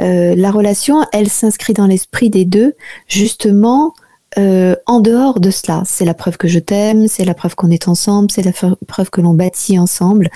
euh, 0.00 0.34
la 0.34 0.50
relation, 0.50 1.04
elle 1.12 1.28
s'inscrit 1.28 1.74
dans 1.74 1.86
l'esprit 1.86 2.30
des 2.30 2.44
deux, 2.44 2.74
justement 3.08 3.94
euh, 4.38 4.76
en 4.84 5.00
dehors 5.00 5.40
de 5.40 5.50
cela. 5.50 5.82
C'est 5.86 6.04
la 6.04 6.12
preuve 6.12 6.36
que 6.36 6.46
je 6.46 6.58
t'aime, 6.58 7.08
c'est 7.08 7.24
la 7.24 7.32
preuve 7.32 7.54
qu'on 7.54 7.70
est 7.70 7.88
ensemble, 7.88 8.30
c'est 8.30 8.42
la 8.42 8.52
preuve 8.52 9.08
que 9.08 9.22
l'on 9.22 9.32
bâtit 9.32 9.78
ensemble. 9.78 10.28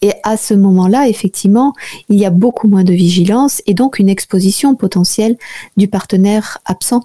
Et 0.00 0.12
à 0.22 0.38
ce 0.38 0.54
moment-là, 0.54 1.08
effectivement, 1.08 1.74
il 2.08 2.18
y 2.18 2.24
a 2.24 2.30
beaucoup 2.30 2.68
moins 2.68 2.84
de 2.84 2.94
vigilance 2.94 3.60
et 3.66 3.74
donc 3.74 3.98
une 3.98 4.08
exposition 4.08 4.74
potentielle 4.74 5.36
du 5.76 5.88
partenaire 5.88 6.56
absent, 6.64 7.02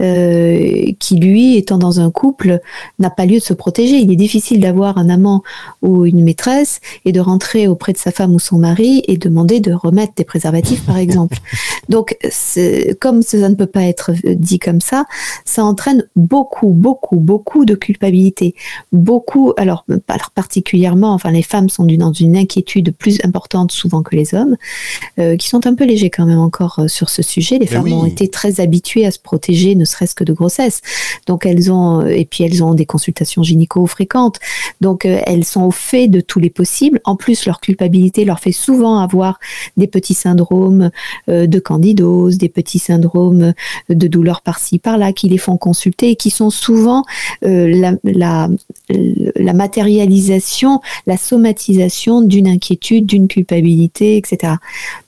euh, 0.00 0.86
qui 0.98 1.16
lui, 1.16 1.58
étant 1.58 1.76
dans 1.76 2.00
un 2.00 2.10
couple, 2.10 2.60
n'a 2.98 3.10
pas 3.10 3.26
lieu 3.26 3.38
de 3.38 3.44
se 3.44 3.52
protéger. 3.52 3.96
Il 3.98 4.10
est 4.10 4.16
difficile 4.16 4.60
d'avoir 4.60 4.96
un 4.96 5.10
amant 5.10 5.42
ou 5.82 6.06
une 6.06 6.24
maîtresse 6.24 6.80
et 7.04 7.12
de 7.12 7.20
rentrer 7.20 7.68
auprès 7.68 7.92
de 7.92 7.98
sa 7.98 8.12
femme 8.12 8.34
ou 8.34 8.38
son 8.38 8.56
mari 8.56 9.02
et 9.08 9.18
demander 9.18 9.60
de 9.60 9.74
remettre 9.74 10.14
des 10.16 10.24
préservatifs, 10.24 10.86
par 10.86 10.96
exemple. 10.96 11.36
Donc, 11.90 12.16
comme 12.98 13.20
ça 13.20 13.48
ne 13.48 13.54
peut 13.54 13.66
pas 13.66 13.82
être 13.82 14.12
dit 14.24 14.58
comme 14.58 14.80
ça, 14.80 15.04
ça 15.44 15.62
entraîne 15.62 15.81
beaucoup, 16.16 16.70
beaucoup, 16.70 17.16
beaucoup 17.16 17.64
de 17.64 17.74
culpabilité. 17.74 18.54
Beaucoup, 18.92 19.52
alors, 19.56 19.84
particulièrement, 20.34 21.12
enfin, 21.12 21.30
les 21.30 21.42
femmes 21.42 21.68
sont 21.68 21.84
dans 21.84 22.12
une 22.12 22.36
inquiétude 22.36 22.94
plus 22.94 23.18
importante 23.24 23.72
souvent 23.72 24.02
que 24.02 24.14
les 24.14 24.34
hommes, 24.34 24.56
euh, 25.18 25.36
qui 25.36 25.48
sont 25.48 25.66
un 25.66 25.74
peu 25.74 25.84
légers 25.84 26.10
quand 26.10 26.26
même 26.26 26.38
encore 26.38 26.78
euh, 26.78 26.88
sur 26.88 27.10
ce 27.10 27.22
sujet. 27.22 27.58
Les 27.58 27.66
femmes 27.66 27.92
ont 27.92 28.06
été 28.06 28.28
très 28.28 28.60
habituées 28.60 29.06
à 29.06 29.10
se 29.10 29.18
protéger, 29.18 29.74
ne 29.74 29.84
serait-ce 29.84 30.14
que 30.14 30.24
de 30.24 30.32
grossesse. 30.32 30.80
Donc, 31.26 31.46
elles 31.46 31.70
ont, 31.70 32.00
euh, 32.00 32.06
et 32.08 32.24
puis 32.24 32.44
elles 32.44 32.62
ont 32.62 32.74
des 32.74 32.86
consultations 32.86 33.42
gynéco 33.42 33.86
fréquentes. 33.86 34.38
Donc, 34.80 35.04
elles 35.04 35.44
sont 35.44 35.62
au 35.62 35.70
fait 35.70 36.08
de 36.08 36.20
tous 36.20 36.38
les 36.38 36.50
possibles. 36.50 37.00
En 37.04 37.16
plus, 37.16 37.46
leur 37.46 37.60
culpabilité 37.60 38.24
leur 38.24 38.40
fait 38.40 38.52
souvent 38.52 38.98
avoir 38.98 39.38
des 39.76 39.86
petits 39.86 40.14
syndromes 40.14 40.90
de 41.28 41.58
candidose, 41.58 42.38
des 42.38 42.48
petits 42.48 42.78
syndromes 42.78 43.52
de 43.88 44.08
douleur 44.08 44.40
par-ci, 44.40 44.78
par-là, 44.78 45.12
qui 45.12 45.28
les 45.28 45.38
font 45.38 45.56
et 46.02 46.16
qui 46.16 46.30
sont 46.30 46.50
souvent 46.50 47.04
euh, 47.44 47.94
la, 48.04 48.48
matérialisation, 49.54 50.80
la 51.06 51.16
somatisation 51.16 52.22
d'une 52.22 52.48
inquiétude, 52.48 53.06
d'une 53.06 53.28
culpabilité, 53.28 54.16
etc. 54.16 54.54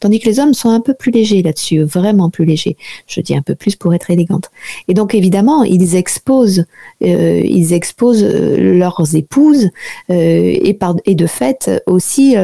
Tandis 0.00 0.20
que 0.20 0.28
les 0.28 0.40
hommes 0.40 0.54
sont 0.54 0.70
un 0.70 0.80
peu 0.80 0.94
plus 0.94 1.12
légers 1.12 1.42
là-dessus, 1.42 1.82
vraiment 1.82 2.30
plus 2.30 2.44
légers. 2.44 2.76
Je 3.06 3.20
dis 3.20 3.36
un 3.36 3.42
peu 3.42 3.54
plus 3.54 3.76
pour 3.76 3.94
être 3.94 4.10
élégante. 4.10 4.50
Et 4.88 4.94
donc 4.94 5.14
évidemment, 5.14 5.64
ils 5.64 5.96
exposent, 5.96 6.64
euh, 7.02 7.42
ils 7.44 7.72
exposent 7.72 8.24
euh, 8.24 8.78
leurs 8.78 9.14
épouses 9.14 9.70
et, 10.08 10.76
et 11.04 11.14
de 11.14 11.26
fait 11.26 11.70
aussi 11.86 12.36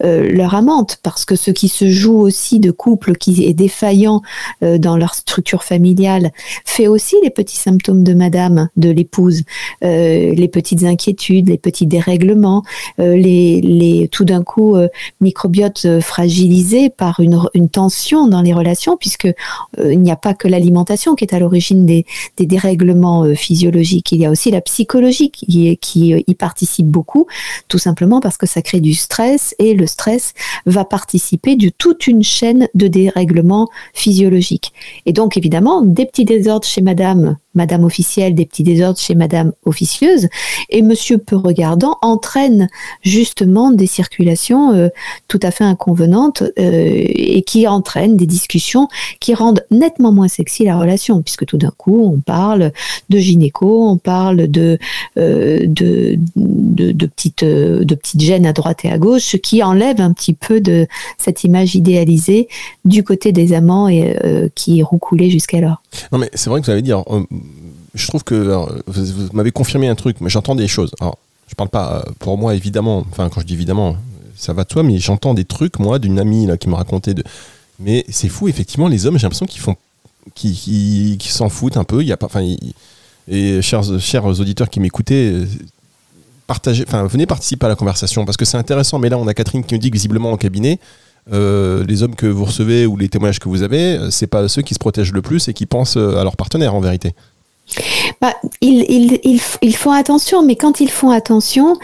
leur 0.00 0.54
amante, 0.54 0.98
parce 1.02 1.24
que 1.24 1.36
ce 1.36 1.50
qui 1.50 1.68
se 1.68 1.88
joue 1.90 2.18
aussi 2.18 2.60
de 2.60 2.70
couple 2.70 3.16
qui 3.16 3.44
est 3.44 3.54
défaillant 3.54 4.22
dans 4.60 4.96
leur 4.96 5.14
structure 5.14 5.62
familiale 5.62 6.32
fait 6.64 6.86
aussi 6.86 7.16
les 7.22 7.30
petits 7.30 7.53
symptômes 7.56 8.02
de 8.02 8.14
madame, 8.14 8.68
de 8.76 8.90
l'épouse, 8.90 9.42
euh, 9.82 10.34
les 10.34 10.48
petites 10.48 10.84
inquiétudes, 10.84 11.48
les 11.48 11.58
petits 11.58 11.86
dérèglements, 11.86 12.62
euh, 12.98 13.16
les, 13.16 13.60
les, 13.60 14.08
tout 14.08 14.24
d'un 14.24 14.42
coup 14.42 14.76
euh, 14.76 14.88
microbiote 15.20 16.00
fragilisé 16.00 16.90
par 16.90 17.20
une, 17.20 17.40
une, 17.54 17.68
tension 17.68 18.26
dans 18.28 18.42
les 18.42 18.52
relations, 18.52 18.96
puisque 18.96 19.28
il 19.82 20.00
n'y 20.00 20.12
a 20.12 20.16
pas 20.16 20.34
que 20.34 20.46
l'alimentation 20.46 21.14
qui 21.14 21.24
est 21.24 21.34
à 21.34 21.38
l'origine 21.38 21.86
des, 21.86 22.04
des, 22.36 22.46
dérèglements 22.46 23.24
physiologiques, 23.34 24.12
il 24.12 24.20
y 24.20 24.26
a 24.26 24.30
aussi 24.30 24.50
la 24.50 24.60
psychologie 24.60 25.30
qui, 25.30 25.76
qui 25.78 26.10
y 26.10 26.34
participe 26.34 26.86
beaucoup, 26.86 27.26
tout 27.68 27.78
simplement 27.78 28.20
parce 28.20 28.36
que 28.36 28.46
ça 28.46 28.62
crée 28.62 28.80
du 28.80 28.94
stress 28.94 29.54
et 29.58 29.74
le 29.74 29.86
stress 29.86 30.34
va 30.66 30.84
participer 30.84 31.56
de 31.56 31.70
toute 31.70 32.06
une 32.06 32.22
chaîne 32.22 32.68
de 32.74 32.86
dérèglements 32.86 33.68
physiologiques. 33.92 34.72
Et 35.06 35.12
donc 35.12 35.36
évidemment, 35.36 35.82
des 35.82 36.06
petits 36.06 36.24
désordres 36.24 36.66
chez 36.66 36.82
madame 36.82 37.36
Madame 37.54 37.84
officielle 37.84 38.34
des 38.34 38.46
petits 38.46 38.62
désordres 38.62 38.98
chez 38.98 39.14
Madame 39.14 39.52
officieuse, 39.64 40.28
et 40.70 40.82
Monsieur 40.82 41.18
peu 41.18 41.36
regardant 41.36 41.98
entraîne 42.02 42.68
justement 43.02 43.70
des 43.70 43.86
circulations 43.86 44.72
euh, 44.72 44.88
tout 45.28 45.40
à 45.42 45.50
fait 45.50 45.64
inconvenantes 45.64 46.42
euh, 46.42 46.52
et 46.58 47.42
qui 47.42 47.66
entraînent 47.66 48.16
des 48.16 48.26
discussions 48.26 48.88
qui 49.20 49.34
rendent 49.34 49.64
nettement 49.70 50.12
moins 50.12 50.28
sexy 50.28 50.64
la 50.64 50.78
relation, 50.78 51.22
puisque 51.22 51.46
tout 51.46 51.56
d'un 51.58 51.72
coup 51.76 52.12
on 52.12 52.20
parle 52.20 52.72
de 53.08 53.18
gynéco, 53.18 53.88
on 53.88 53.96
parle 53.96 54.48
de, 54.48 54.78
euh, 55.16 55.60
de, 55.66 56.18
de, 56.36 57.06
petites, 57.06 57.44
de 57.44 57.94
petites 57.94 58.20
gènes 58.20 58.46
à 58.46 58.52
droite 58.52 58.84
et 58.84 58.90
à 58.90 58.98
gauche, 58.98 59.22
ce 59.22 59.36
qui 59.36 59.62
enlève 59.62 60.00
un 60.00 60.12
petit 60.12 60.34
peu 60.34 60.60
de 60.60 60.86
cette 61.18 61.44
image 61.44 61.74
idéalisée 61.74 62.48
du 62.84 63.02
côté 63.02 63.32
des 63.32 63.52
amants 63.52 63.88
et, 63.88 64.16
qui 64.54 64.82
roucoulait 64.82 65.30
jusqu'alors. 65.30 65.82
Non 66.12 66.18
mais 66.18 66.30
c'est 66.34 66.50
vrai 66.50 66.60
que 66.60 66.66
vous 66.66 66.72
allez 66.72 66.82
dire 66.82 67.04
je 67.94 68.06
trouve 68.08 68.24
que 68.24 68.56
vous, 68.86 69.28
m'avez 69.32 69.52
confirmé 69.52 69.88
un 69.88 69.94
truc, 69.94 70.20
mais 70.20 70.28
j'entends 70.28 70.54
des 70.54 70.68
choses. 70.68 70.92
Alors, 71.00 71.18
je 71.48 71.54
parle 71.54 71.68
pas 71.68 72.02
euh, 72.06 72.12
pour 72.18 72.36
moi 72.38 72.54
évidemment. 72.54 73.04
Enfin, 73.10 73.28
quand 73.28 73.40
je 73.40 73.46
dis 73.46 73.54
évidemment, 73.54 73.96
ça 74.36 74.52
va 74.52 74.64
de 74.64 74.72
soi, 74.72 74.82
mais 74.82 74.98
j'entends 74.98 75.34
des 75.34 75.44
trucs 75.44 75.78
moi 75.78 75.98
d'une 75.98 76.18
amie 76.18 76.46
là 76.46 76.56
qui 76.56 76.68
me 76.68 76.74
racontait 76.74 77.14
de. 77.14 77.22
Mais 77.78 78.04
c'est 78.08 78.28
fou, 78.28 78.48
effectivement, 78.48 78.88
les 78.88 79.06
hommes, 79.06 79.18
j'ai 79.18 79.24
l'impression 79.24 79.46
qu'ils 79.46 79.60
font, 79.60 79.76
qui, 80.34 81.18
s'en 81.28 81.48
foutent 81.48 81.76
un 81.76 81.84
peu. 81.84 82.02
Il 82.02 82.06
y 82.06 82.12
a 82.12 82.16
pas, 82.16 82.26
enfin, 82.26 82.44
et 83.28 83.62
chers, 83.62 84.00
chers 84.00 84.24
auditeurs 84.24 84.70
qui 84.70 84.80
m'écoutaient, 84.80 85.32
euh, 85.32 85.46
partagez, 86.46 86.84
enfin, 86.86 87.06
venez 87.06 87.26
participer 87.26 87.66
à 87.66 87.68
la 87.68 87.76
conversation 87.76 88.24
parce 88.24 88.36
que 88.36 88.44
c'est 88.44 88.58
intéressant. 88.58 88.98
Mais 88.98 89.08
là, 89.08 89.18
on 89.18 89.26
a 89.26 89.34
Catherine 89.34 89.64
qui 89.64 89.74
nous 89.74 89.80
dit 89.80 89.90
que 89.90 89.96
visiblement 89.96 90.32
au 90.32 90.36
cabinet, 90.36 90.78
euh, 91.32 91.84
les 91.86 92.02
hommes 92.02 92.14
que 92.14 92.26
vous 92.26 92.44
recevez 92.44 92.86
ou 92.86 92.96
les 92.96 93.08
témoignages 93.08 93.38
que 93.38 93.48
vous 93.48 93.62
avez, 93.62 94.10
c'est 94.10 94.26
pas 94.26 94.46
ceux 94.48 94.62
qui 94.62 94.74
se 94.74 94.78
protègent 94.78 95.12
le 95.12 95.22
plus 95.22 95.48
et 95.48 95.54
qui 95.54 95.66
pensent 95.66 95.96
à 95.96 96.22
leur 96.22 96.36
partenaire 96.36 96.74
en 96.74 96.80
vérité. 96.80 97.14
Bah, 98.20 98.34
ils, 98.60 99.40
font 99.72 99.90
attention, 99.90 100.42
mais 100.42 100.56
quand 100.56 100.80
ils 100.80 100.90
font 100.90 101.10
attention, 101.10 101.76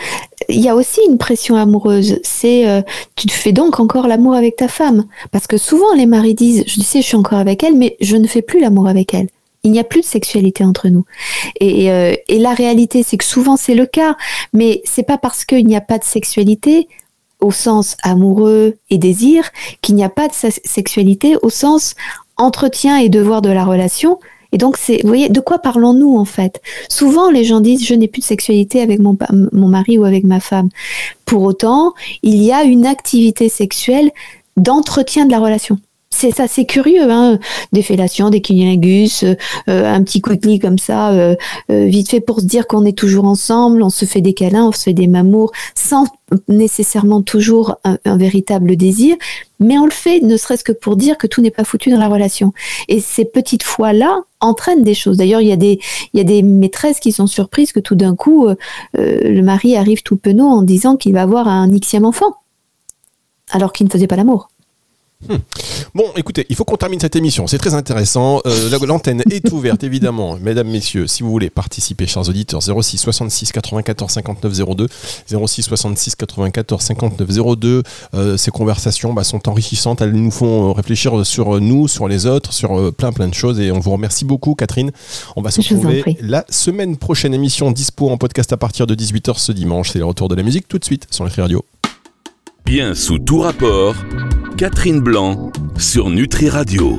il 0.49 0.61
y 0.61 0.69
a 0.69 0.75
aussi 0.75 1.01
une 1.09 1.19
pression 1.19 1.57
amoureuse. 1.57 2.21
C'est 2.23 2.69
euh, 2.69 2.83
tu 3.17 3.29
fais 3.29 3.53
donc 3.53 3.81
encore 3.81 4.07
l'amour 4.07 4.35
avec 4.35 4.57
ta 4.57 4.69
femme, 4.69 5.05
parce 5.33 5.47
que 5.47 5.59
souvent 5.59 5.95
les 5.95 6.07
maris 6.07 6.35
disent, 6.35 6.65
je 6.67 6.81
sais, 6.81 7.03
je 7.03 7.07
suis 7.07 7.17
encore 7.17 7.39
avec 7.39 7.65
elle, 7.65 7.77
mais 7.77 7.97
je 8.01 8.17
ne 8.17 8.27
fais 8.27 8.43
plus 8.43 8.61
l'amour 8.61 8.89
avec 8.89 9.15
elle. 9.15 9.29
Il 9.63 9.73
n'y 9.73 9.79
a 9.79 9.85
plus 9.85 10.01
de 10.01 10.07
sexualité 10.07 10.65
entre 10.65 10.89
nous. 10.89 11.05
Et, 11.61 11.91
euh, 11.91 12.15
et 12.29 12.39
la 12.39 12.55
réalité, 12.55 13.03
c'est 13.03 13.19
que 13.19 13.25
souvent 13.25 13.57
c'est 13.57 13.75
le 13.75 13.87
cas, 13.87 14.17
mais 14.53 14.81
c'est 14.85 15.03
pas 15.03 15.19
parce 15.19 15.45
qu'il 15.45 15.67
n'y 15.67 15.77
a 15.77 15.83
pas 15.83 15.99
de 15.99 16.05
sexualité 16.05 16.89
au 17.41 17.51
sens 17.51 17.97
amoureux 18.03 18.77
et 18.91 18.99
désir 18.99 19.51
qu'il 19.83 19.95
n'y 19.95 20.05
a 20.05 20.09
pas 20.09 20.29
de 20.29 20.35
sexualité 20.35 21.37
au 21.43 21.51
sens 21.51 21.95
entretien 22.37 22.99
et 22.99 23.09
devoir 23.09 23.43
de 23.43 23.51
la 23.51 23.65
relation 23.65 24.19
et 24.53 24.59
donc, 24.59 24.77
c'est, 24.77 25.01
vous 25.03 25.09
voyez, 25.09 25.29
de 25.29 25.41
quoi 25.41 25.59
parlons-nous 25.59 26.17
en 26.17 26.25
fait? 26.25 26.61
Souvent, 26.89 27.31
les 27.31 27.45
gens 27.45 27.61
disent 27.61 27.85
je 27.85 27.95
n'ai 27.95 28.09
plus 28.09 28.21
de 28.21 28.27
sexualité 28.27 28.81
avec 28.81 28.99
mon, 28.99 29.17
mon 29.53 29.69
mari 29.69 29.99
ou 29.99 30.05
avec 30.05 30.25
ma 30.25 30.41
femme. 30.41 30.69
Pour 31.25 31.43
autant, 31.43 31.95
il 32.23 32.43
y 32.43 32.53
a 32.53 32.65
une 32.65 32.87
activité 32.87 33.49
sexuelle 33.49 34.11
d'entretien 34.57 35.27
de 35.27 35.31
la 35.31 35.39
relation. 35.39 35.79
C'est 36.13 36.35
c'est 36.49 36.67
curieux, 36.67 37.11
hein 37.11 37.39
des 37.73 37.83
fellations, 37.83 38.31
des 38.31 38.43
cunilingus, 38.43 39.23
euh, 39.23 39.37
un 39.95 40.03
petit 40.03 40.21
quickly 40.21 40.59
comme 40.59 40.79
ça, 40.79 41.13
euh, 41.13 41.35
euh, 41.71 41.87
vite 41.87 42.11
fait 42.11 42.21
pour 42.21 42.41
se 42.41 42.45
dire 42.45 42.67
qu'on 42.67 42.85
est 42.85 42.99
toujours 42.99 43.25
ensemble, 43.25 43.83
on 43.83 43.91
se 43.91 44.05
fait 44.05 44.21
des 44.21 44.35
câlins, 44.35 44.67
on 44.67 44.73
se 44.73 44.83
fait 44.83 44.93
des 44.93 45.07
mamours, 45.07 45.53
sans 45.75 46.05
nécessairement 46.49 47.23
toujours 47.23 47.77
un, 47.85 48.17
véritable 48.17 48.77
désir, 48.77 49.17
mais 49.61 49.79
on 49.79 49.87
le 49.87 49.93
fait 49.93 50.21
ne 50.21 50.37
serait-ce 50.37 50.65
que 50.65 50.73
pour 50.73 50.97
dire 50.97 51.17
que 51.17 51.27
tout 51.27 51.41
n'est 51.41 51.51
pas 51.51 51.65
foutu 51.65 51.91
dans 51.91 51.99
la 51.99 52.09
relation. 52.09 52.53
Et 52.89 53.01
ces 53.01 53.25
petites 53.25 53.63
fois-là 53.63 54.21
entraînent 54.41 54.83
des 54.83 54.95
choses. 54.95 55.17
D'ailleurs, 55.17 55.41
il 55.41 55.49
y 55.49 55.53
a 55.53 55.57
des 55.57 55.81
y 56.13 56.21
a 56.21 56.25
des 56.25 56.43
maîtresses 56.43 57.01
qui 57.01 57.13
sont 57.13 57.29
surprises 57.29 57.73
que 57.73 57.81
tout 57.81 57.95
d'un 57.95 58.15
coup 58.15 58.49
le 58.95 59.41
mari 59.43 59.77
arrive 59.77 60.03
tout 60.03 60.17
penaud 60.17 60.49
en 60.49 60.63
disant 60.63 60.97
qu'il 60.97 61.15
va 61.15 61.23
avoir 61.23 61.49
un 61.49 61.69
xième 61.69 62.05
enfant, 62.05 62.37
alors 63.51 63.73
qu'il 63.73 63.87
ne 63.87 63.91
faisait 63.91 64.07
pas 64.07 64.17
l'amour. 64.17 64.50
Hmm. 65.29 65.37
Bon, 65.95 66.07
écoutez, 66.17 66.47
il 66.49 66.57
faut 66.57 66.65
qu'on 66.65 66.77
termine 66.77 67.01
cette 67.01 67.17
émission. 67.17 67.47
C'est 67.47 67.59
très 67.59 67.75
intéressant. 67.75 68.41
Euh, 68.47 68.79
l'antenne 68.87 69.23
est 69.31 69.51
ouverte, 69.53 69.85
évidemment. 69.85 70.39
Mesdames, 70.41 70.69
messieurs, 70.69 71.07
si 71.07 71.23
vous 71.23 71.31
voulez 71.31 71.51
participer, 71.51 72.07
chers 72.07 72.29
auditeurs, 72.29 72.63
06 72.63 72.97
66 72.99 73.53
94 73.53 74.11
59 74.13 74.77
02, 74.77 74.89
06 75.47 75.63
66 75.63 76.17
94 76.17 76.83
59 76.83 77.57
02. 77.59 77.83
ces 78.37 78.51
conversations 78.51 79.13
bah, 79.13 79.25
sont 79.25 79.49
enrichissantes. 79.49 80.01
Elles 80.01 80.13
nous 80.13 80.31
font 80.31 80.73
réfléchir 80.73 81.25
sur 81.27 81.61
nous, 81.61 81.89
sur 81.89 82.09
les 82.09 82.27
autres, 82.27 82.53
sur 82.53 82.79
euh, 82.79 82.93
plein 82.93 83.13
plein 83.13 83.29
de 83.29 83.35
choses. 83.35 83.61
Et 83.61 83.71
on 83.71 83.81
vous 83.81 83.93
remercie 83.93 84.25
beaucoup, 84.25 84.55
Catherine. 84.55 84.91
On 85.37 85.43
va 85.43 85.51
se 85.51 85.61
retrouver 85.61 86.05
la 86.21 86.45
semaine 86.49 86.97
prochaine. 86.97 87.35
Émission 87.35 87.71
dispo 87.71 88.11
en 88.11 88.17
podcast 88.17 88.53
à 88.53 88.57
partir 88.57 88.87
de 88.87 88.95
18h 88.95 89.39
ce 89.39 89.53
dimanche. 89.53 89.91
C'est 89.91 89.99
le 89.99 90.05
retour 90.05 90.29
de 90.29 90.35
la 90.35 90.43
musique 90.43 90.69
tout 90.69 90.79
de 90.79 90.85
suite 90.85 91.07
sur 91.11 91.25
les 91.25 91.31
Radio. 91.31 91.65
Bien 92.65 92.95
sous 92.95 93.19
tout 93.19 93.41
rapport, 93.41 93.95
Catherine 94.57 95.01
Blanc 95.01 95.51
sur 95.77 96.11
Nutri 96.11 96.49
Radio. 96.49 96.89